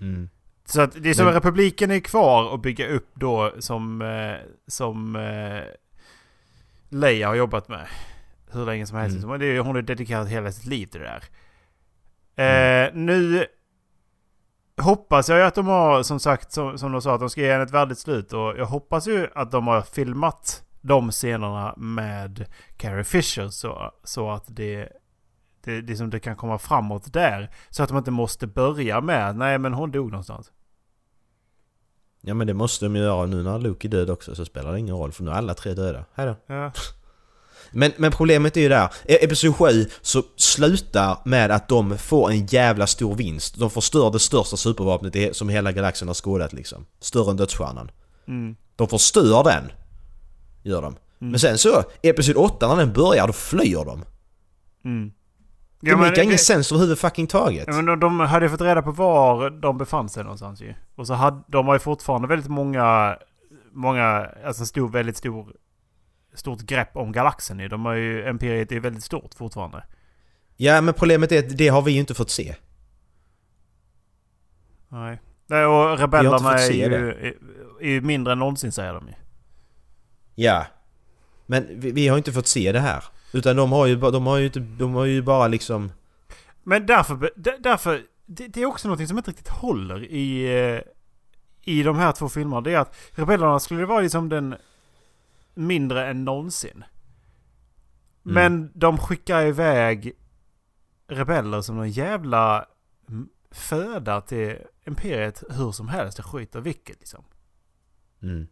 [0.00, 0.28] Mm.
[0.64, 4.36] Så att det är som Men- republiken är kvar att bygga upp då som, eh,
[4.66, 5.62] som eh,
[6.88, 7.86] Leia har jobbat med.
[8.52, 9.16] Hur länge som helst.
[9.16, 9.30] Mm.
[9.30, 9.40] Mm.
[9.40, 11.24] Det hon har dedikerat hela sitt liv till det där.
[12.36, 13.46] Eh, nu
[14.76, 17.40] hoppas jag ju att de har, som sagt, som, som de sa, att de ska
[17.40, 18.32] ge henne ett värdigt slut.
[18.32, 24.30] Och jag hoppas ju att de har filmat de scenerna med Carrie Fisher så, så
[24.30, 24.88] att det,
[25.64, 27.50] det, det, som det kan komma framåt där.
[27.70, 30.52] Så att de inte måste börja med, nej men hon dog någonstans.
[32.26, 34.72] Ja men det måste de ju göra nu när Luke är död också så spelar
[34.72, 36.04] det ingen roll för nu är alla tre döda.
[36.14, 36.36] Hejdå.
[36.46, 36.72] Ja.
[37.76, 42.30] Men, men problemet är ju där, i Episod 7 så slutar med att de får
[42.30, 43.58] en jävla stor vinst.
[43.58, 46.86] De förstör det största supervapnet som hela galaxen har skådat liksom.
[47.00, 47.90] Större än dödsstjärnan.
[48.28, 48.56] Mm.
[48.76, 49.72] De förstör den.
[50.62, 50.96] Gör de.
[51.18, 54.04] Men sen så, Episod 8 när den börjar, då flyr de.
[54.84, 55.12] Mm.
[55.84, 57.64] Det Ja, makar ingen sens överhuvud fucking taget.
[57.66, 60.74] Ja, men de, de hade ju fått reda på var de befann sig någonstans ju.
[60.94, 63.18] Och så hade, de har ju fortfarande väldigt många,
[63.72, 65.52] många, alltså stor, väldigt stor,
[66.34, 67.68] stort grepp om galaxen ju.
[67.68, 69.84] De har ju, Imperiet är ju väldigt stort fortfarande.
[70.56, 72.54] Ja men problemet är att det har vi ju inte fått se.
[74.88, 75.20] Nej.
[75.46, 77.34] Nej, och rebellerna är ju, är,
[77.80, 79.14] är ju mindre än någonsin säger de ju.
[80.34, 80.66] Ja.
[81.46, 83.04] Men vi, vi har inte fått se det här.
[83.34, 85.92] Utan de har ju, de har ju, inte, de har ju bara liksom...
[86.62, 90.80] Men därför, därför det, det är också något som inte riktigt håller i, eh,
[91.62, 92.60] i de här två filmerna.
[92.60, 94.54] Det är att rebellerna skulle vara liksom den
[95.54, 96.84] mindre än någonsin.
[98.22, 100.12] Men de skickar iväg
[101.08, 102.66] rebeller som någon jävla
[103.08, 106.16] mm, föda till Imperiet hur som helst.
[106.16, 107.24] Det skiter vilket liksom.
[108.22, 108.46] Mm.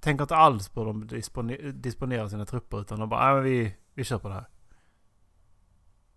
[0.00, 3.74] Tänker inte alls på dem disponer- disponera sina trupper utan de bara, nej men vi,
[3.94, 4.48] vi kör på det här.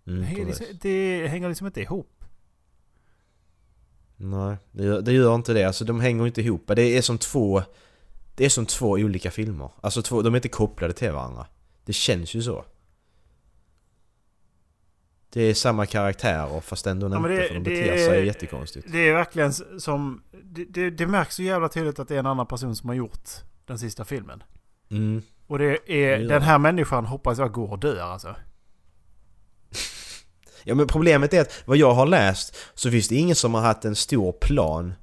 [0.04, 0.60] Det Mm, hänger, precis.
[0.60, 2.24] liksom, det hänger liksom inte ihop.
[4.18, 5.64] Nej, det gör, det gör inte det.
[5.64, 6.64] Alltså de hänger inte ihop.
[6.76, 7.64] Det är som två...
[8.36, 9.70] Det är som två olika filmer.
[9.82, 11.48] Alltså två, de är inte kopplade till varandra.
[11.86, 12.66] Det känns ju så.
[15.30, 18.26] Det är samma karaktärer fast ändå Ja, inte det- för de det beter är- sig
[18.26, 18.88] jättekonstigt.
[18.92, 20.24] Det är verkligen som...
[20.44, 22.96] Det, det, det märks så jävla tydligt att det är en annan person som har
[22.96, 23.30] gjort
[23.66, 24.44] den sista filmen.
[24.90, 25.22] Mm.
[25.48, 26.18] Och det är...
[26.18, 28.36] Gör Den här människan hoppas jag går och dör alltså.
[30.68, 33.62] Ja men problemet är att vad jag har läst så finns det ingen som har
[33.62, 34.94] haft en stor plan.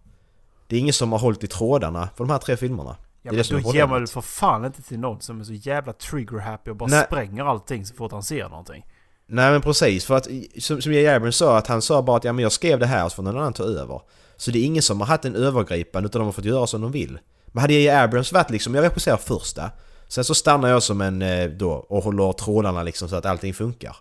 [0.66, 2.97] Det är ingen som har hållit i trådarna för de här tre filmerna.
[3.22, 5.40] Ja, det är men det då ger man väl för fan inte till någon som
[5.40, 7.05] är så jävla trigger-happy och bara Nej.
[7.07, 8.86] spränger allting så fort han ser någonting.
[9.26, 10.28] Nej men precis, för att
[10.59, 11.09] som, som J.
[11.09, 13.22] Abrams sa att han sa bara att ja, men jag skrev det här så får
[13.22, 14.01] någon annan ta över.
[14.36, 16.80] Så det är ingen som har haft en övergripande utan de har fått göra som
[16.80, 17.18] de vill.
[17.47, 17.90] Men hade J.
[17.90, 19.70] Abrams varit liksom, jag regisserar första,
[20.12, 23.54] sen så stannar jag som en eh, då och håller trådarna liksom så att allting
[23.54, 23.96] funkar.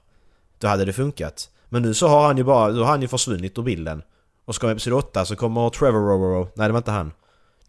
[0.57, 1.49] Då hade det funkat.
[1.69, 4.01] Men nu så har han ju bara, då har han ju försvunnit ur bilden.
[4.45, 7.11] Och ska episod 8 så kommer Trevor Roro, nej det var inte han.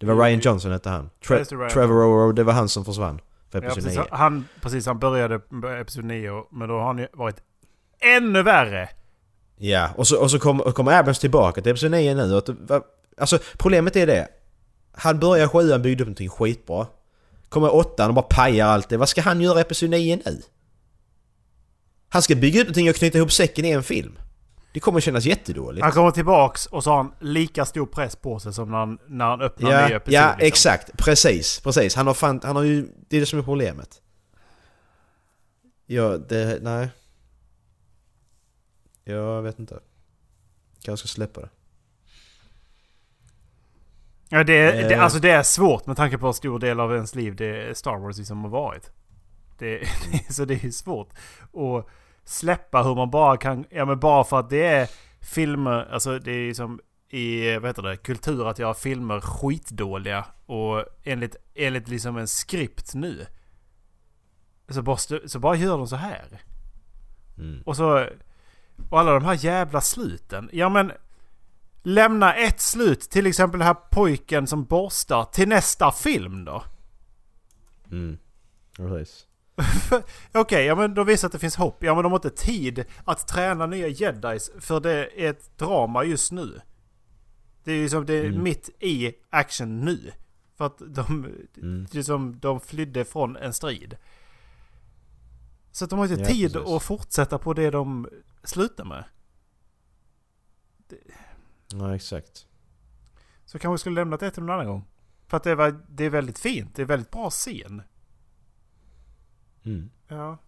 [0.00, 1.10] Det var Ryan Johnson hette han.
[1.20, 3.20] Ja, Tre- Trevor Roro, det var han som försvann.
[3.50, 4.06] För Ja, episod precis, 9.
[4.10, 5.40] han, precis, han började
[5.80, 7.36] episod 9 men då har han ju varit
[8.16, 8.88] ännu värre.
[9.58, 12.40] Ja, och så, och så kommer kom Abrams tillbaka till Episod 9 nu.
[12.66, 12.82] Va-
[13.18, 14.28] alltså problemet är det.
[14.92, 16.86] Han börjar sjuan, byggde upp någonting skitbra.
[17.52, 18.96] Kommer åttan och bara pajar allt det.
[18.96, 20.42] Vad ska han göra i Episod 9 nu?
[22.08, 24.18] Han ska bygga upp någonting och knyta ihop säcken i en film.
[24.72, 25.82] Det kommer kännas jättedåligt.
[25.84, 28.98] Han kommer tillbaks och så har han lika stor press på sig som när han,
[29.06, 30.14] när han öppnar Ja, episod.
[30.14, 30.46] ja liksom.
[30.46, 30.90] exakt.
[30.98, 31.60] Precis.
[31.60, 31.94] Precis.
[31.94, 32.88] Han har fan, han har ju...
[33.08, 34.02] Det är det som är problemet.
[35.86, 36.58] Ja, det...
[36.62, 36.88] Nej.
[39.04, 39.78] Jag vet inte.
[40.82, 41.48] Kanske ska släppa det.
[44.32, 45.02] Ja, det, är- det, Eh.
[45.02, 47.96] alltså det är svårt med tanke på hur stor del av ens liv det Star
[47.98, 48.90] Wars liksom har varit.
[49.58, 49.88] Det,
[50.30, 51.08] så det är svårt
[51.52, 51.86] att
[52.24, 53.64] släppa hur man bara kan...
[53.70, 54.88] Ja men bara för att det är
[55.20, 60.84] filmer, alltså det är som i, vad heter det, kultur att göra filmer skitdåliga och
[61.04, 63.26] enligt, enligt liksom en skript nu.
[64.68, 66.40] Så bara, så bara gör de så här.
[67.38, 67.62] Mm.
[67.66, 68.06] Och så...
[68.90, 70.48] Och alla de här jävla sluten.
[70.52, 70.92] Ja men...
[71.82, 76.64] Lämna ett slut, till exempel den här pojken som borstar, till nästa film då.
[77.90, 78.18] Mm.
[78.76, 79.26] Precis.
[80.32, 81.82] Okej, ja men då visar att det finns hopp.
[81.82, 86.04] Ja men de har inte tid att träna nya jedis för det är ett drama
[86.04, 86.60] just nu.
[87.64, 88.42] Det är ju som det är Mm.
[88.42, 90.12] mitt i action nu.
[90.56, 91.26] För att de,
[91.56, 91.86] Mm.
[91.90, 93.96] liksom, de flydde från en strid.
[95.72, 96.70] Så att de har inte Ja, tid precis.
[96.72, 98.08] att fortsätta på det de
[98.44, 99.04] slutar med.
[101.74, 102.46] Ja, exakt.
[103.44, 104.84] Så kanske vi skulle lämnat det till någon annan gång.
[105.26, 106.74] För att det, var, det är väldigt fint.
[106.74, 107.82] Det är väldigt bra scen.
[109.64, 109.90] Mm.
[110.08, 110.38] Ja.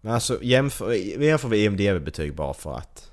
[0.00, 3.12] Men alltså jämför, jämför vi IMDB-betyg bara för att.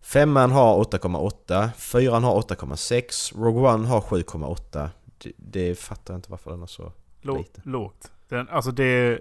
[0.00, 4.88] Femman har 8,8, fyran har 8,6, Rogue One har 7,8.
[5.18, 7.60] Det, det fattar jag inte varför den är så Lå- lite.
[7.64, 8.12] lågt.
[8.28, 9.20] Den, alltså det...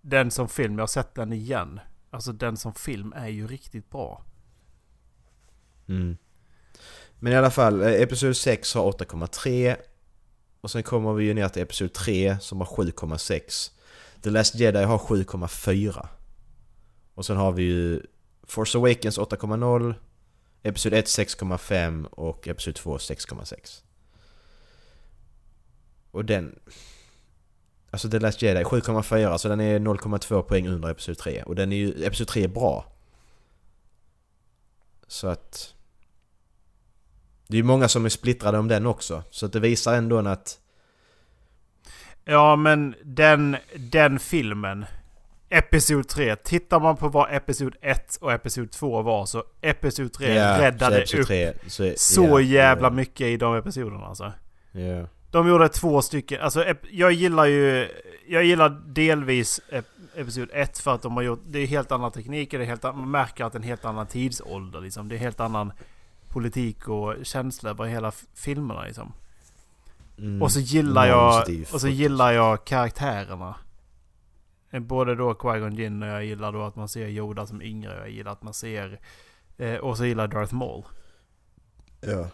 [0.00, 1.80] Den som film, jag har sett den igen.
[2.10, 4.24] Alltså den som film är ju riktigt bra.
[5.88, 6.16] Mm.
[7.18, 9.76] Men i alla fall, eh, Episod 6 har 8,3.
[10.60, 13.70] Och sen kommer vi ju ner till Episod 3 som har 7,6.
[14.22, 16.08] The Last Jedi har 7,4.
[17.14, 18.02] Och sen har vi ju
[18.42, 19.94] Force Awakens 8,0.
[20.62, 23.82] Episod 1 6,5 och Episod 2 6,6.
[26.10, 26.58] Och den...
[27.90, 31.42] Alltså The Last Jedi 7,4 så den är 0,2 poäng under Episod 3.
[31.42, 32.04] Och den är ju...
[32.04, 32.92] Episod 3 är bra.
[35.06, 35.75] Så att...
[37.48, 39.22] Det är ju många som är splittrade om den också.
[39.30, 40.58] Så det visar ändå att...
[42.24, 44.84] Ja men den, den filmen.
[45.48, 46.36] Episod 3.
[46.36, 51.06] Tittar man på vad Episod 1 och Episod 2 var så Episod 3 Ja, räddade
[51.06, 54.32] så upp 3, så, så ja, jävla ja, mycket i de episoderna alltså.
[54.72, 55.06] Ja.
[55.30, 56.40] De gjorde två stycken.
[56.40, 57.88] Alltså jag gillar ju...
[58.28, 59.84] Jag gillar delvis ep-
[60.16, 61.42] Episod 1 för att de har gjort...
[61.46, 62.58] Det är helt andra tekniker.
[62.58, 65.08] Det är helt, an- man märker att det är en helt annan tidsålder liksom.
[65.08, 65.72] Det är helt annan
[66.36, 69.12] politik och känsla över hela filmerna liksom.
[70.18, 70.42] Mm.
[70.42, 71.48] Och så gillar jag...
[71.48, 73.54] Är Och så gillar jag karaktärerna.
[74.70, 77.98] Eh, Både då Qui-Gon Jinn och jag gillar då att man ser Yoda som yngre.
[77.98, 79.00] Jag gillar att man ser...
[79.56, 80.84] Eh, och så gillar jag Darth Maul.
[82.00, 82.28] Ja.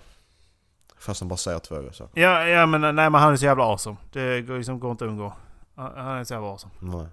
[0.98, 2.08] Fast han bara säger två så.
[2.14, 3.96] Ja, ja men nej men han är så jävla awesome.
[4.12, 5.32] Det går, liksom, går inte att undgå.
[5.74, 6.72] Han är så jävla awesome.
[6.80, 7.06] Nej.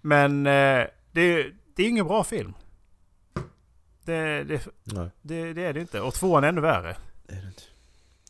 [0.00, 2.54] Men eh, det, det är ingen bra film.
[4.04, 4.60] Det, det,
[5.22, 6.00] det, det är det inte.
[6.00, 6.96] Och tvåan är ännu värre.
[7.26, 7.62] Det är det inte.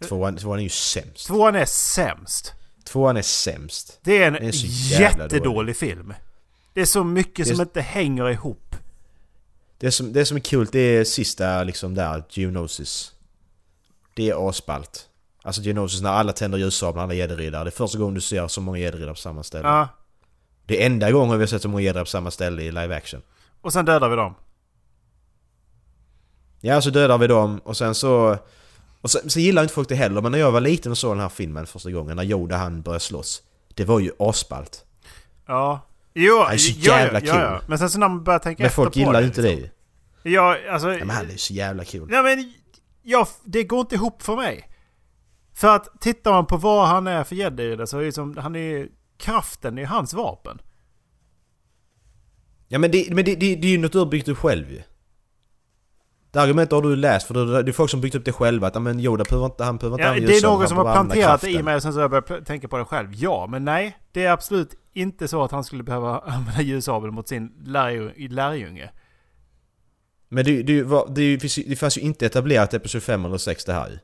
[0.09, 1.27] Tvåan, tvåan är ju sämst.
[1.27, 2.53] Tvåan är sämst.
[2.85, 3.99] Tvåan är sämst.
[4.03, 4.51] Det är en är
[5.01, 5.77] jättedålig dålig.
[5.77, 6.14] film.
[6.72, 8.77] Det är så mycket är- som inte hänger ihop.
[9.79, 13.12] Det som, det som är kul det är sista liksom där, Geonosis.
[14.14, 15.09] Det är asballt.
[15.43, 17.64] Alltså Geonosis när alla tänder ljussablar, alla gäddriddare.
[17.64, 19.68] Det är första gången du ser så många gäddriddare på samma ställe.
[19.68, 19.89] Ja.
[20.66, 22.97] Det är enda gången vi har sett så många gäddriddare på samma ställe i live
[22.97, 23.22] action.
[23.61, 24.35] Och sen dödar vi dem.
[26.67, 28.39] Ja, så dödar vi dem och sen så...
[29.01, 31.12] Och sen, så gillar inte folk det heller, men när jag var liten och såg
[31.12, 33.43] den här filmen första gången, när Yoda han började slåss.
[33.75, 34.85] Det var ju asballt.
[35.47, 35.81] Ja.
[36.15, 37.69] Jo, Han är så ja, jävla ja, ja, kul.
[37.69, 39.43] Men sen så när man börjar tänka Men efter folk på gillar det, ju inte
[39.43, 39.71] liksom.
[40.23, 40.31] det.
[40.31, 40.93] Ja, alltså...
[40.93, 42.09] Ja, men han är ju så jävla kul.
[42.11, 42.53] Ja, men...
[43.03, 44.71] Ja, det går inte ihop för mig.
[45.55, 48.37] För att tittar man på vad han är för jedi så är det som...
[48.37, 48.89] Han är...
[49.17, 50.59] Kraften är hans vapen.
[52.69, 54.71] Ja men det, men det, det, det är ju något du har byggt upp själv
[54.71, 54.83] ju.
[56.35, 58.66] Det argumentet har du läst för det det är folk som byggt upp det själva
[58.66, 60.93] att "Ja, men Yoda behöver inte, han behöver inte Ja, det är någon som har
[60.93, 63.09] planterat det i kraften." mig och sen så har jag börjat tänka på det själv.
[63.14, 63.99] Ja, men nej.
[64.12, 68.91] Det är absolut inte så att han skulle behöva använda ljussabel mot sin lärju- lärjunge.
[70.28, 71.37] Men det, det, var, det,
[71.68, 73.99] det fanns ju inte etablerat Episod 5 eller 6 det här ju.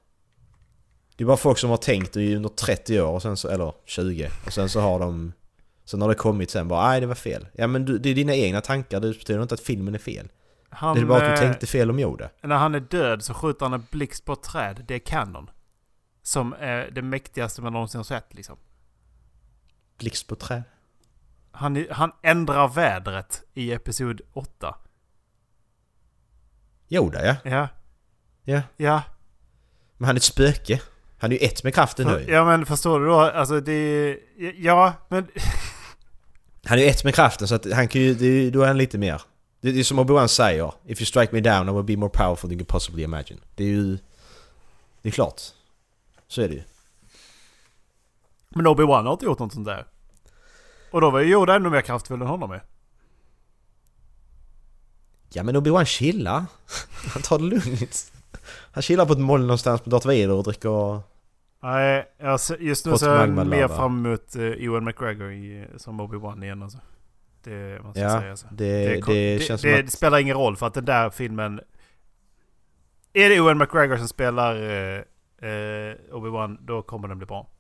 [1.17, 3.73] Det är bara folk som har tänkt i under 30 år, och sen så, eller
[3.87, 5.33] 20, och sen så har de...
[5.85, 7.47] Sen har det kommit sen bara nej det var fel.
[7.53, 10.29] Ja men du, det är dina egna tankar, det betyder inte att filmen är fel.
[10.71, 12.31] Han, det är bara att du eh, tänkte fel om Yoda.
[12.43, 14.85] När han är död så skjuter han en blixt på ett träd.
[14.89, 15.51] Det är kanon.
[16.23, 18.57] Som är det mäktigaste man någonsin har sett liksom.
[19.99, 20.63] Blixt på träd.
[21.53, 24.75] Han, är- han ändrar vädret i Episod 8.
[26.89, 27.37] Yoda ja.
[27.45, 27.69] Ja.
[28.45, 28.63] Ja.
[28.77, 29.03] Ja.
[29.97, 30.81] Men han är ett spöke.
[31.19, 32.25] Han är ju ett med kraften nu.
[32.29, 33.21] Ja men förstår du då?
[33.21, 34.19] Alltså det...
[34.59, 35.27] Ja, men...
[36.65, 38.79] Han är ju ett med kraften så att han kan ju, det, då är han
[38.79, 39.23] lite mer.
[39.61, 40.73] Det, är som Obi-Wan säger.
[40.87, 43.41] If you strike me down I will be more powerful than you can possibly imagine.
[43.55, 43.99] Det är ju...
[45.03, 45.41] Det är klart.
[46.29, 46.63] Så är det ju.
[48.49, 49.87] Men Obi-Wan har inte gjort något sånt där.
[50.91, 52.63] Och då var ju Yoda ännu mer kraftfull än honom är.
[55.33, 56.45] Ja men Obi-Wan chillar.
[57.13, 58.13] Han tar det lugnt.
[58.73, 61.01] Han chillar på ett moln någonstans på Darth Vader och dricker...
[61.63, 62.09] Nej,
[62.39, 66.63] ser- just nu är jag mer fram emot uh, Ewan McGregor i, som Obi-Wan igen
[66.63, 66.79] alltså.
[67.43, 68.31] Det måste jag Ja, säga.
[68.31, 68.47] Alltså.
[68.51, 71.61] det, det, känns det, som det spelar ingen roll för att den där filmen...
[73.13, 74.99] Är det Ewan McGregor som spelar eh,
[75.51, 77.51] eh, Obi-Wan, då kommer den bli bra.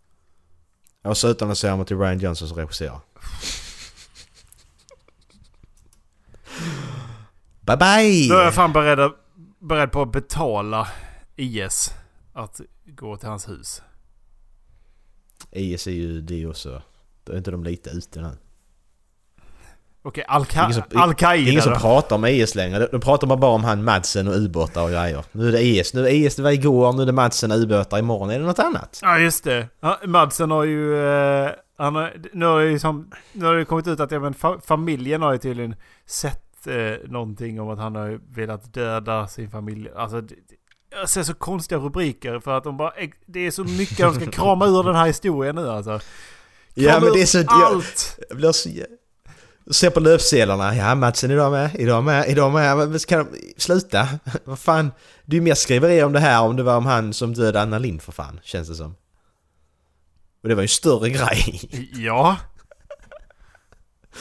[1.03, 1.09] att...
[1.11, 3.01] Och så utan att säga att det är Ryan Johnson som regisserar.
[7.61, 8.29] Bye bye!
[8.29, 9.17] Då är jag fan beredd, att-
[9.59, 10.89] beredd på att betala
[11.37, 11.95] IS
[12.33, 13.83] att gå till hans hus.
[15.51, 16.83] IS är ju det också.
[17.25, 18.31] Då är inte de lite ute nu.
[20.03, 22.89] Okej, Ingen Al-Qa- som- Al-Qaida Ingen som pratar om IS längre.
[22.93, 25.25] De pratar bara om han Madsen och ubåtar och grejer.
[25.33, 25.95] Nu är det IS.
[25.95, 27.99] Nu är IS, det var igår, nu är det Madsen och ubåtar.
[27.99, 28.99] Imorgon är det något annat.
[29.03, 29.69] Ja, just det.
[29.81, 31.07] Ja, Madsen har ju...
[31.45, 34.59] Eh, han har, nu, har det som, nu har det kommit ut att ja, fa,
[34.67, 35.75] familjen har ju tydligen
[36.07, 39.89] sett eh, någonting om att han har velat döda sin familj.
[39.97, 40.57] Alltså, det, det-
[41.01, 42.93] jag ser så konstiga rubriker för att de bara...
[43.27, 46.01] Det är så mycket de ska krama ur den här historien nu alltså.
[46.75, 47.39] Ja Krama men det är så...
[47.39, 48.19] Jag, Allt!
[48.29, 48.69] jag blir så...
[49.71, 50.77] Se på löpsedlarna.
[50.77, 52.77] Ja Madsen idag med, idag med, idag med.
[52.77, 53.29] Men ska de...
[53.57, 54.09] Sluta!
[54.45, 54.93] Vad fan.
[55.25, 57.61] Det är ju mer skriverier om det här om det var om han som dödade
[57.61, 58.41] Anna Lindh för fan.
[58.43, 58.95] Känns det som.
[60.43, 61.61] Och det var ju en större grej.
[61.95, 62.37] Ja.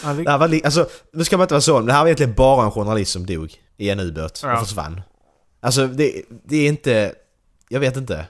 [0.01, 2.33] Det här var alltså, nu ska man inte vara så, men det här var egentligen
[2.33, 4.59] bara en journalist som dog i en ubåt och Ja.
[4.63, 5.01] försvann.
[5.59, 7.15] Alltså det, det är inte...
[7.69, 8.27] Jag vet inte.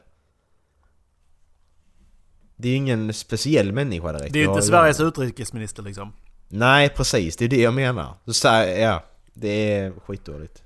[2.55, 4.33] Det är ingen speciell människa direkt.
[4.33, 6.13] det är inte Sveriges utrikesminister liksom.
[6.49, 8.13] Nej precis, det är det jag menar.
[8.25, 10.63] Så, här, ja, det är skitdåligt.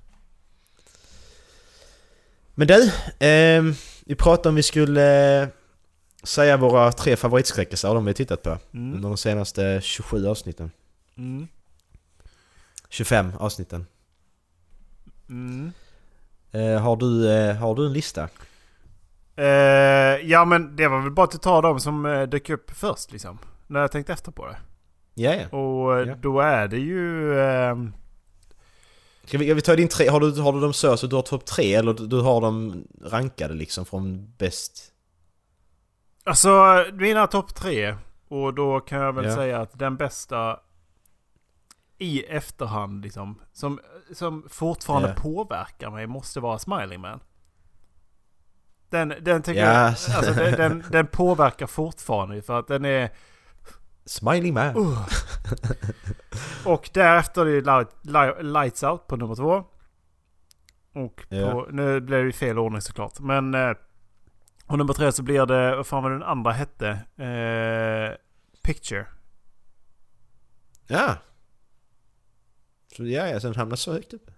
[2.56, 3.74] Men du, ehm,
[4.06, 5.48] vi pratade om vi skulle eh,
[6.24, 8.58] säga våra tre favoritskräckisar, de vi har tittat på.
[8.74, 8.96] Mm.
[8.96, 10.72] Under de senaste 27 avsnitten.
[11.18, 11.48] Mm.
[12.90, 13.86] 25 avsnitten.
[15.30, 15.72] Mm.
[16.52, 18.30] Eh, har, du, eh, har du en lista?
[19.36, 19.46] Eh,
[20.24, 23.40] ja men det var väl bara att ta dem som eh, dök upp först liksom.
[23.68, 24.58] När jag tänkte efter på det.
[25.14, 25.57] Ja, ja.
[25.57, 26.16] Och eh, Ja.
[26.16, 27.39] då är det ju...
[27.41, 27.93] ehm,
[29.26, 30.07] Ska vi, vi ta din tre?
[30.09, 32.41] Har du, har du dem så så du har topp tre eller du, du har
[32.41, 34.89] dem rankade liksom från bäst?
[36.26, 37.95] alltså mina topp tre.
[38.28, 39.36] Och då kan jag väl Ja.
[39.36, 40.59] säga att den bästa
[41.97, 43.41] i efterhand liksom.
[43.53, 43.80] Som,
[44.14, 45.16] som fortfarande Ja.
[45.22, 47.20] påverkar mig måste vara Smiling Man.
[48.89, 49.74] Den, den tycker Ja.
[49.74, 49.86] jag...
[49.88, 53.09] Alltså den, den, den påverkar fortfarande för att den är...
[54.06, 54.78] Smiling man.
[54.78, 55.08] Uh.
[56.66, 59.64] Och därefter är det light, light, Lights Out på nummer två.
[60.93, 61.68] Och på, Ja.
[61.72, 63.20] nu blev det fel ordning såklart.
[63.20, 63.54] Men...
[63.54, 63.72] Eh,
[64.68, 66.89] och nummer tre så blir det, vad fan var den andra hette?
[67.24, 68.18] Eh,
[68.64, 69.06] Picture.
[70.88, 71.16] Ja.
[72.95, 74.32] Så ja, ja, sen hamnar så högt upp.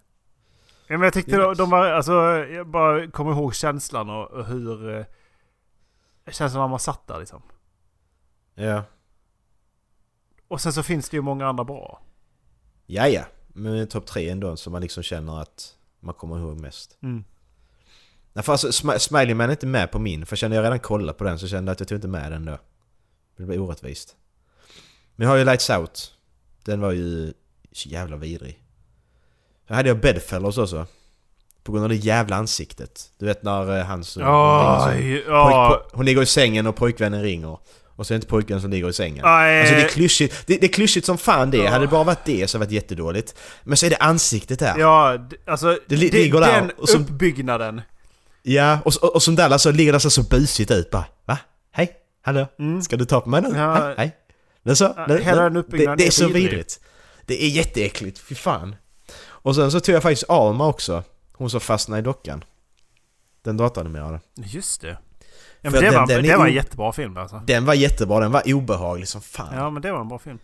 [0.86, 1.40] Ja, men jag tyckte Yes.
[1.40, 4.90] de, de var, alltså jag bara kommer ihåg känslan och, och hur...
[4.98, 5.04] Eh,
[6.32, 7.42] känslan när man satt där liksom.
[8.54, 8.82] Ja.
[10.48, 12.00] Och sen så finns det ju många andra bra.
[12.86, 13.24] Ja, ja.
[13.48, 16.98] Men topp tre ändå som man liksom känner att man kommer ihåg mest.
[17.02, 17.24] Mm.
[18.32, 20.26] Nej, för alltså, Smi- Smiley Man är inte med på min.
[20.26, 22.32] För kände jag redan kollat på den så kände jag att jag tog inte med
[22.32, 22.58] den då.
[23.36, 24.16] Det blir orättvist.
[25.16, 26.14] Men jag har ju Lights Out.
[26.64, 27.32] Den var ju
[27.72, 28.62] så jävla vidrig.
[29.68, 30.86] Så hade jag Bedfellows också.
[31.62, 33.12] På grund av det jävla ansiktet.
[33.18, 34.20] Du vet när eh, han så...
[35.26, 37.58] hon, pojk, hon ligger i sängen och pojkvännen ringer.
[37.96, 39.24] Och så är det inte pojkvännen som ligger i sängen.
[39.24, 41.56] Aj, Alltså det är klyschigt, det, det är klyschigt som fan det.
[41.56, 41.70] Ja.
[41.70, 43.34] Hade det bara varit det så hade det varit jättedåligt.
[43.62, 44.78] Men så är det ansiktet där.
[44.78, 47.80] Ja, alltså Det det- ligger där den och som- uppbyggnaden.
[48.42, 51.04] Ja, och, och, och som Dallas så ligger det så, så busigt ut bara.
[51.24, 51.38] Va?
[51.72, 51.92] Hej?
[52.22, 52.46] Hallå?
[52.58, 52.82] Mm.
[52.82, 53.48] Ska du ta på mig nu?
[53.58, 53.94] Ja.
[53.96, 54.16] Hej?
[54.64, 55.04] Är så?
[55.08, 56.42] Det, hela den uppbyggnaden det, det är så vidrig.
[56.42, 56.80] vidrigt.
[57.26, 58.76] Det är jätteäckligt, fy fan.
[59.24, 61.02] Och sen så tog jag faktiskt Alma också.
[61.32, 62.44] Hon som fastnade i dockan.
[63.44, 64.20] Den datoranimerade.
[64.36, 64.98] Just det.
[65.66, 67.42] Ja, men det, den- var, den det var en jättebra film alltså.
[67.46, 69.56] Den var jättebra, den var obehaglig som fan.
[69.56, 70.38] Ja men det var en bra film.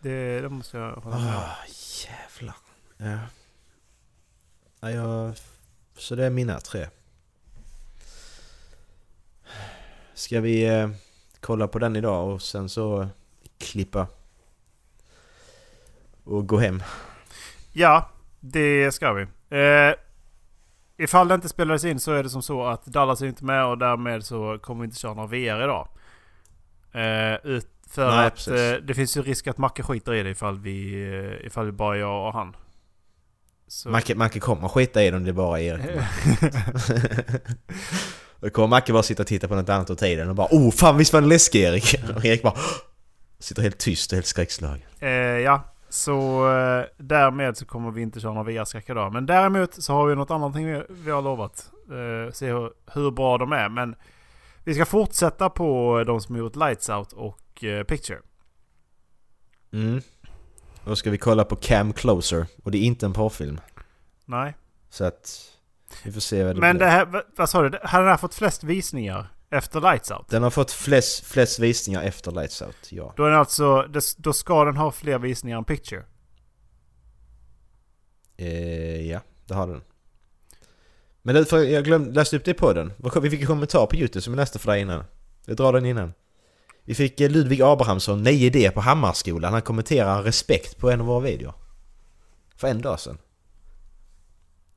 [0.00, 1.34] Det, det måste jag hålla med om.
[1.34, 1.66] Ah,
[2.06, 2.56] jävlar.
[2.96, 3.18] Ja.
[4.80, 5.34] ja jag...
[5.96, 6.86] Så det är mina tre.
[10.14, 10.88] Ska vi eh,
[11.40, 13.08] kolla på den idag och sen så
[13.58, 14.06] klippa
[16.24, 16.82] och gå hem?
[17.72, 18.10] Ja,
[18.40, 19.22] det ska vi.
[19.50, 19.94] Eh,
[20.98, 23.66] ifall det inte spelades in så är det som så att Dallas är inte med
[23.66, 25.88] och därmed så kommer vi inte köra några VR idag.
[27.44, 30.58] Ut, för Nej, att eh, det finns ju risk att Macke skiter i det ifall
[30.58, 31.04] vi,
[31.40, 32.56] eh, ifall vi bara är jag och han.
[33.68, 33.88] Så.
[33.88, 35.86] Macke, Macke kommer skita i det om det bara är Erik.
[38.40, 40.70] Då kommer Macke bara sitta och titta på något annat åt tiden och bara Oh
[40.70, 41.94] fan visst var den läskig Erik?
[42.16, 42.54] Och Erik bara
[43.38, 44.86] Sitter helt tyst och helt skräckslagen.
[45.00, 49.12] Eh, ja, så eh, därmed så kommer vi inte köra några VR-skräck idag.
[49.12, 51.70] Men däremot så har vi något annat vi, vi har lovat.
[51.90, 53.68] Eh, se hur, hur bra de är.
[53.68, 53.94] Men
[54.64, 58.18] vi ska fortsätta på de som har gjort Lights Out och eh, Picture.
[59.72, 60.00] Mm.
[60.84, 63.60] Då ska vi kolla på Cam Closer och det är inte en porrfilm.
[64.24, 64.56] Nej.
[64.90, 65.52] Så att
[66.04, 66.86] vi får se vad det Men blir.
[66.86, 67.78] det här, vad- sa du?
[67.84, 70.28] Har den här fått flest visningar efter Lights Out?
[70.28, 73.14] Den har fått flest, flest visningar efter Lights Out, ja.
[73.16, 76.04] Då, är den alltså, då ska den ha fler visningar än Picture.
[78.36, 79.82] Eh, ja, det har den.
[81.22, 82.92] Men det, för jag glömde läsa upp det på den.
[83.22, 85.04] Vi fick en kommentar på Youtube som jag läste för dig innan.
[85.46, 86.12] Jag drar den innan.
[86.84, 89.52] Vi fick eh, Ludvig Abrahamsson, 9D på Hammarskolan.
[89.52, 91.54] Han kommenterar respekt på en av våra videor.
[92.56, 93.18] För en dag sedan.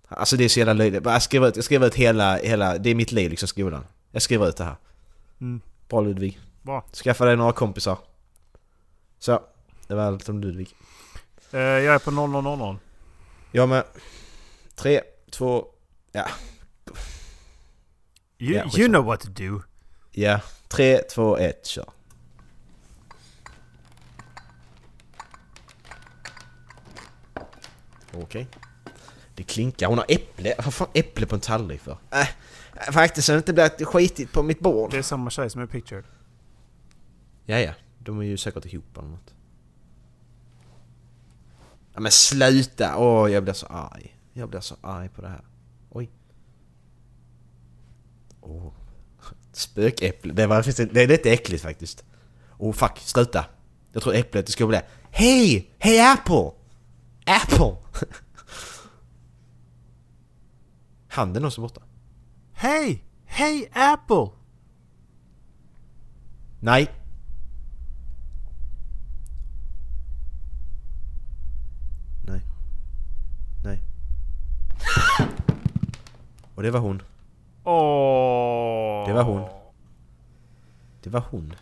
[0.08, 1.06] Alltså det är så jävla löjligt.
[1.06, 2.78] Jag skriver ut, jag skriver ut hela, hela...
[2.78, 3.84] Det är mitt liv liksom, skolan.
[4.12, 4.76] Jag skriver ut det här.
[5.41, 5.62] Mm.
[5.89, 6.39] Bra Ludvig.
[6.62, 6.84] Bra.
[6.93, 7.97] Skaffa dig några kompisar.
[9.20, 9.43] Så.
[9.88, 10.76] Det var allt om Ludvig.
[11.51, 12.80] Eh, jag är på 0000.
[13.51, 13.84] Jag med.
[14.76, 15.01] Tre,
[15.32, 15.68] två...
[16.12, 16.28] Ja.
[18.38, 19.62] You, Ja, you know what to do.
[20.12, 20.41] Ja.
[20.68, 21.86] Tre, två, ett, kör.
[28.14, 28.47] Okej.
[29.40, 29.88] Det klinkar.
[29.88, 30.56] Hon har äpple.
[30.64, 31.98] Vad fan äpple på en tallrik för?
[32.12, 32.28] Äh,
[32.92, 34.92] faktiskt så det inte blir skitigt på mitt bord.
[34.92, 36.04] Det är samma tjej som är pictured.
[37.46, 37.72] Ja, ja.
[38.00, 39.34] De är ju säkert ihop eller något.
[41.94, 42.98] Ja men sluta!
[42.98, 44.18] Åh, jag blir så arg.
[44.34, 45.46] Jag blir så arg på det här.
[45.90, 46.10] Oj.
[48.42, 48.72] Åh.
[49.52, 50.34] Spökäpple.
[50.34, 52.04] Det, var, faktiskt- det är lite äckligt faktiskt.
[52.58, 53.46] Åh fuck, sluta.
[53.94, 54.82] Jag tror äpplet det ska bli
[55.12, 55.72] Hej!
[55.78, 56.52] Hej Apple!
[57.26, 57.76] Apple!
[61.10, 61.82] Handen också borta.
[62.53, 63.03] Hej!
[63.26, 64.28] Hej Apple!
[66.60, 66.88] Nej.
[72.28, 72.41] Nej.
[73.64, 73.84] Nej.
[76.55, 77.01] Och det var hon.
[77.64, 79.07] Åh.
[79.07, 79.49] Det var hon.
[81.03, 81.53] Det var hon.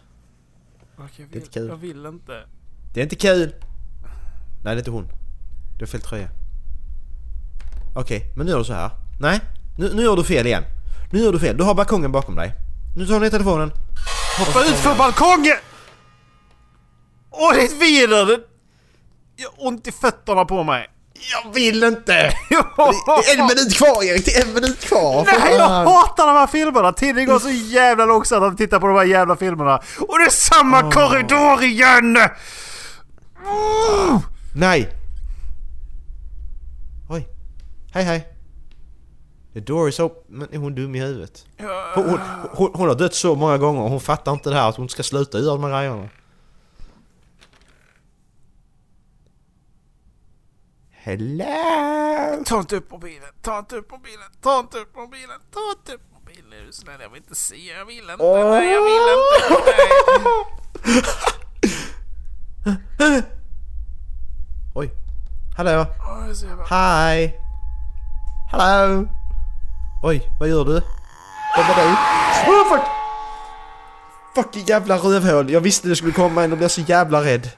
[0.97, 1.67] Okej, jag, Det är vill, inte kul.
[1.67, 2.45] jag vill inte.
[2.93, 3.53] Det är inte kul!
[4.63, 5.07] Nej, det är inte hon.
[5.77, 6.29] Du har fel tröja.
[7.95, 8.91] Okej, men nu gör du så här.
[9.19, 9.39] Nej,
[9.77, 10.63] nu, nu gör du fel igen.
[11.11, 11.57] Nu gör du fel.
[11.57, 12.53] Du har balkongen bakom dig.
[12.97, 13.71] Nu tar du ner telefonen.
[14.39, 15.55] Hoppa ut för balkongen!
[17.31, 18.25] Åh, det är ett vider!
[18.25, 18.39] Det-
[19.35, 20.87] Jag har ont i fötterna på mig.
[21.43, 22.13] Jag vill inte!
[22.49, 25.25] Det är en minut kvar Erik, det är en minut kvar!
[25.25, 26.93] Nej, jag hatar de här filmerna!
[26.93, 29.75] Tiden går så jävla långsamt att titta på de här jävla filmerna.
[30.07, 32.17] Och det är samma korridor igen!
[34.55, 34.89] Nej!
[37.09, 37.27] Oj.
[37.93, 38.27] Hej hej.
[39.57, 40.23] The door is open.
[40.27, 41.45] Men är hon dum i huvudet?
[41.95, 42.19] Hon, hon,
[42.51, 44.89] hon, hon har dött så många gånger och hon fattar inte det här att hon
[44.89, 46.09] ska sluta göra de här grejerna.
[50.91, 52.43] Hello!
[52.45, 56.01] Ta inte upp mobilen, ta inte upp mobilen, ta inte upp mobilen, ta inte upp
[56.13, 56.61] mobilen.
[56.61, 57.01] Är du snäll?
[57.01, 59.61] Jag vill inte se, jag vill inte, nej jag vill inte.
[62.99, 63.23] Nej.
[64.75, 64.91] Oj.
[65.57, 65.85] Hallå?
[66.69, 67.33] Hi!
[68.51, 69.07] Hello!
[70.03, 70.81] Oj, vad gör du?
[71.57, 71.91] Vad var du?
[72.51, 72.87] Oh, fuck!
[74.35, 75.49] Fucking jävla rövhål!
[75.49, 77.49] Jag visste det skulle komma en och blev så jävla rädd.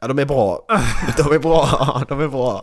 [0.00, 0.66] Ja, de är bra.
[1.16, 1.66] De är bra.
[2.08, 2.62] De är bra.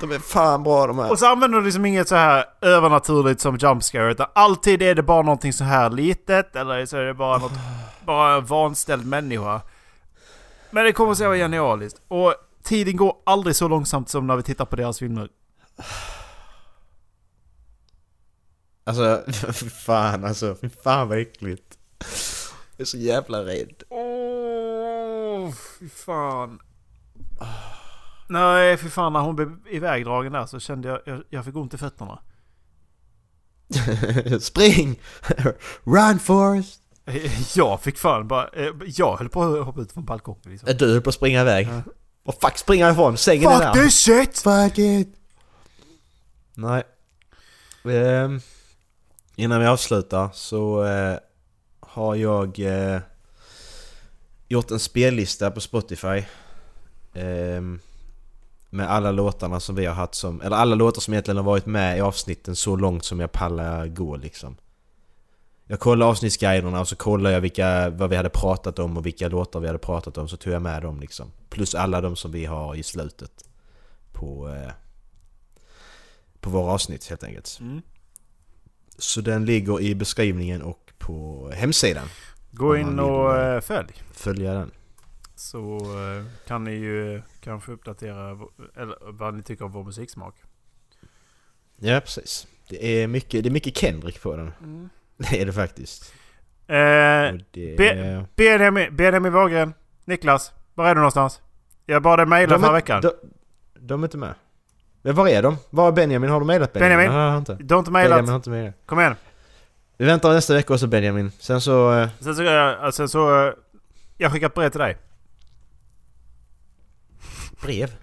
[0.00, 1.10] De är fan bra de här.
[1.10, 4.10] Och så använder du liksom inget så här övernaturligt som JumpScare.
[4.10, 7.52] utan alltid är det bara någonting så här litet eller så är det bara något,
[8.04, 9.60] bara en vanställd människa.
[10.70, 12.00] Men det kommer att vara genialiskt.
[12.08, 15.28] Och tiden går aldrig så långsamt som när vi tittar på deras filmer.
[18.84, 19.22] Alltså,
[19.84, 20.56] fan alltså.
[20.60, 21.78] Fy fan vad äckligt.
[22.76, 23.82] Jag är så jävla rädd.
[23.88, 26.60] Åh, fy fan.
[28.28, 31.74] Nej, fy fan när hon blev ivägdragen där så kände jag, jag, jag fick ont
[31.74, 32.18] i fötterna.
[34.40, 35.00] Spring!
[35.84, 36.82] Run Forrest!
[37.56, 40.68] Jag fick fan bara, eh, jag höll på att hoppa ut från balkongen liksom.
[40.78, 41.68] Du höll på att springa iväg.
[42.30, 43.16] Och fuck, springa ifrån!
[43.16, 43.82] Sängen är Fuck där!
[43.84, 44.38] this shit!
[44.38, 45.08] Fuck it!
[46.54, 46.82] Nej.
[47.84, 48.40] Ehm,
[49.36, 51.16] innan vi avslutar så eh,
[51.80, 53.00] har jag eh,
[54.48, 56.24] gjort en spellista på Spotify.
[57.14, 57.80] ehm,
[58.70, 60.40] med alla låtarna som vi har haft som...
[60.40, 63.86] Eller alla låtar som egentligen har varit med i avsnitten så långt som jag pallar
[63.86, 64.56] gå liksom.
[65.70, 69.28] Jag kollade avsnittsguiderna och så kollade jag vilka, vad vi hade pratat om och vilka
[69.28, 71.32] låtar vi hade pratat om så tog jag med dem liksom.
[71.48, 73.48] Plus alla de som vi har i slutet.
[74.12, 74.72] På, eh,
[76.40, 77.58] på våra avsnitt helt enkelt.
[77.60, 77.82] Mm.
[78.98, 82.06] Så den ligger i beskrivningen och på hemsidan.
[82.50, 83.92] Gå in och eh, eh, följ.
[84.12, 84.70] Följa den.
[85.34, 88.30] Så eh, kan ni ju kanske uppdatera
[88.76, 90.34] eller, vad ni tycker om vår musiksmak.
[91.76, 92.46] Ja precis.
[92.68, 94.52] Det är mycket, det är mycket Kendrick på den.
[95.30, 96.14] Det är det faktiskt.
[96.66, 101.40] Eh, Och det, Be- Benjamin, Benjamin Wahlgren, Niklas, var är du någonstans?
[101.86, 103.00] Jag bad dig mejla förra veckan.
[103.02, 103.12] de,
[103.78, 104.34] de är inte med.
[105.02, 105.56] Men var är de?
[105.70, 106.30] Var är Benjamin?
[106.30, 106.96] Har du mejlat Benjamin?
[106.98, 107.18] Benjamin?
[107.20, 107.54] Nej, har inte.
[107.60, 108.10] Du har inte mejlat?
[108.10, 108.72] Benjamin har inte med.
[108.86, 109.14] Kom igen.
[109.96, 111.30] Vi väntar nästa vecka också Benjamin.
[111.38, 111.92] Sen så...
[111.98, 113.46] eh, Sen så, jag, sen så...
[113.46, 113.52] eh,
[114.16, 114.96] Jag skickar ett brev till dig.
[117.62, 117.94] brev?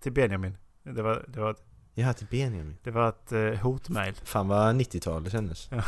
[0.00, 0.56] Till Benjamin.
[0.82, 1.54] Det var, det var,
[1.94, 2.76] Ja, till Benjamin.
[2.82, 4.14] det var ett uh, hotmail.
[4.24, 5.68] Fan vad 90-tal det kändes.
[5.70, 5.82] Ja.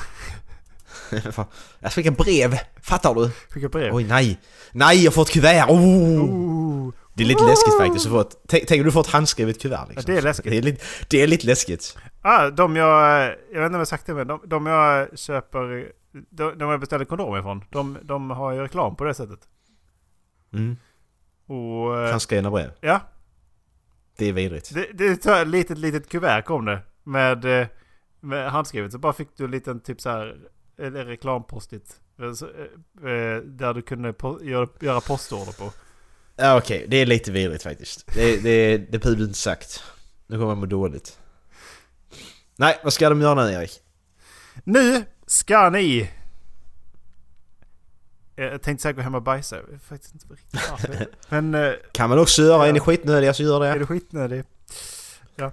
[1.33, 1.47] Fan.
[1.79, 2.59] jag fick ett brev!
[2.83, 3.31] Fattar du?
[3.51, 3.95] Skicka brev.
[3.95, 4.41] Oj nej!
[4.73, 5.67] Nej jag får ett kuvert!
[5.69, 5.81] Oh!
[6.21, 6.93] Oh.
[7.15, 8.37] Det är lite läskigt faktiskt att få ett...
[8.49, 10.05] Tänk, om du får ett handskrivet kuvert liksom.
[10.07, 10.51] Ja, det är läskigt.
[10.53, 11.99] Det är lite, det är lite läskigt.
[12.23, 13.23] Ah, de jag...
[13.27, 15.93] Jag vet inte om jag har sagt det men de, de jag köper...
[16.31, 17.65] De, de jag beställer kondomer ifrån.
[17.71, 19.41] De, de har ju reklam på det sättet.
[20.53, 20.77] Mm.
[21.47, 21.99] Och...
[21.99, 22.71] eh, Handskrivna brev.
[22.81, 23.01] Ja.
[24.17, 24.75] Det är vidrigt.
[24.75, 26.79] Det, det är ett litet, litet kuvert kom det.
[27.05, 27.67] Med, eh,
[28.21, 28.93] med handskrivet.
[28.93, 30.37] Så bara fick du en liten typ så här...
[30.77, 31.97] Reklampostigt.
[32.19, 32.27] Eh,
[33.11, 35.73] eh, Där du kunde po- göra, göra postorder på.
[36.37, 38.07] Ja okej, det är lite vidrigt faktiskt.
[38.15, 39.83] Det, det, det är inte sagt.
[40.27, 41.19] Nu kommer jag må dåligt.
[42.57, 43.81] Nej, vad ska de göra nu Erik?
[44.65, 46.11] Nu ska ni...
[48.47, 49.57] Eh, Jag tänkte säkert gå hem och bajsa.
[49.57, 51.07] Jag vet faktiskt inte riktigt varför.
[51.29, 51.55] Men...
[51.55, 52.73] eh, Kan man också göra, är Ja.
[52.73, 53.79] ni skitnödiga så gör Är det.
[53.79, 54.45] du skitnödig?
[55.37, 55.45] Ja.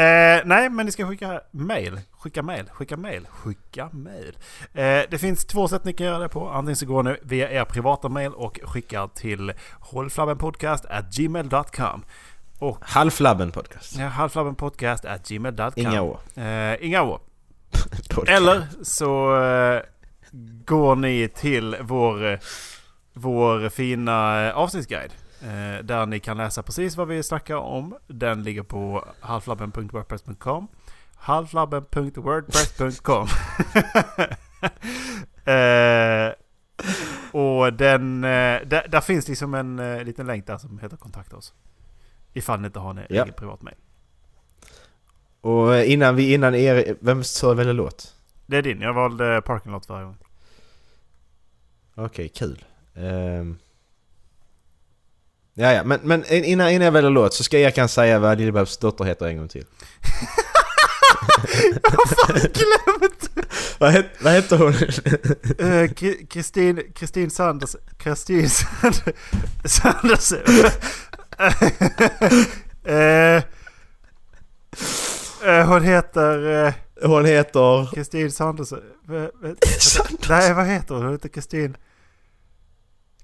[0.00, 2.00] Eh, nej, men ni ska skicka mail.
[2.12, 2.70] Skicka mail.
[2.72, 3.26] Skicka mail.
[3.30, 4.36] Skicka mail.
[4.74, 6.48] Eh, det finns två sätt ni kan göra det på.
[6.48, 12.04] Antingen så går ni via er privata mail och skickar till hållflabbenpodcast@gmail.com
[12.80, 13.96] Halvflabben podcast.
[13.98, 16.18] Ja, halvflabbenpodcast@gmail.com Inga år.
[16.36, 17.20] Eh, inga år.
[18.26, 19.82] Eller så eh,
[20.64, 22.38] går ni till vår, eh,
[23.12, 25.12] vår fina eh, avsnittsguide.
[25.42, 27.96] Eh, där ni kan läsa precis vad vi snackar om.
[28.06, 30.68] Den ligger på halflabben.wordpress.com
[31.16, 33.26] halflabben.wordpress.com
[35.44, 36.32] eh,
[37.32, 41.36] Och den, eh, där, där finns liksom en eh, liten länk där som heter kontakta
[41.36, 41.54] oss.
[42.32, 43.22] Ifall ni inte har en Ja.
[43.22, 43.76] egen privat mail.
[45.40, 48.14] Och innan vi, innan er, vem sa väl låt?
[48.52, 48.80] Det är din.
[48.80, 50.16] Jag valde parking lot varje gång.
[51.94, 52.64] Okej, kul.
[52.94, 53.58] Um,
[55.54, 58.38] ja, ja, men, men innan, innan jag väljer låt så ska jag kan säga vad
[58.38, 59.64] Lill-Babs dotter heter en gång till.
[62.28, 63.30] Glömt!
[63.78, 64.72] vad, het, vad heter hon?
[65.68, 69.14] Eh, Kri- Kristin, Kristin Sanders, Kristin Sanders,
[69.64, 70.32] Sanders.
[72.84, 73.42] Eh,
[75.44, 76.74] eh, hon heter eh,
[77.04, 77.94] hon heter...
[77.94, 78.72] Kristin Sanders.
[78.72, 79.54] V- v-
[80.28, 81.04] Nej, vad heter hon?
[81.04, 81.76] Hon heter Kristin...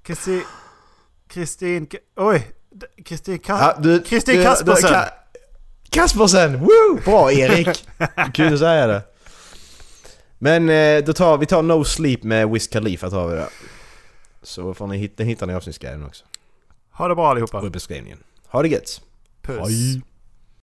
[0.02, 0.42] Kristin...
[1.28, 1.88] Kristin...
[2.16, 2.46] Oj!
[3.04, 3.76] Kristin Ja,
[4.06, 4.90] Kristin Kaspersen!
[4.90, 5.08] Ka-
[5.90, 6.60] Kaspersen!
[6.60, 7.00] Woo!
[7.04, 7.68] Bra Erik!
[8.34, 9.02] Kul att säga det.
[10.38, 13.48] Men eh, då tar vi tar No Sleep med Wiz Khalifa tar vi det.
[14.42, 16.24] Så får ni hitta, hittar ni avsnittsguiden också.
[16.92, 17.60] Ha det bra allihopa.
[17.60, 18.18] Och i beskrivningen.
[18.46, 19.00] Ha det gött!
[19.42, 19.68] Puss.
[19.68, 20.02] Hej.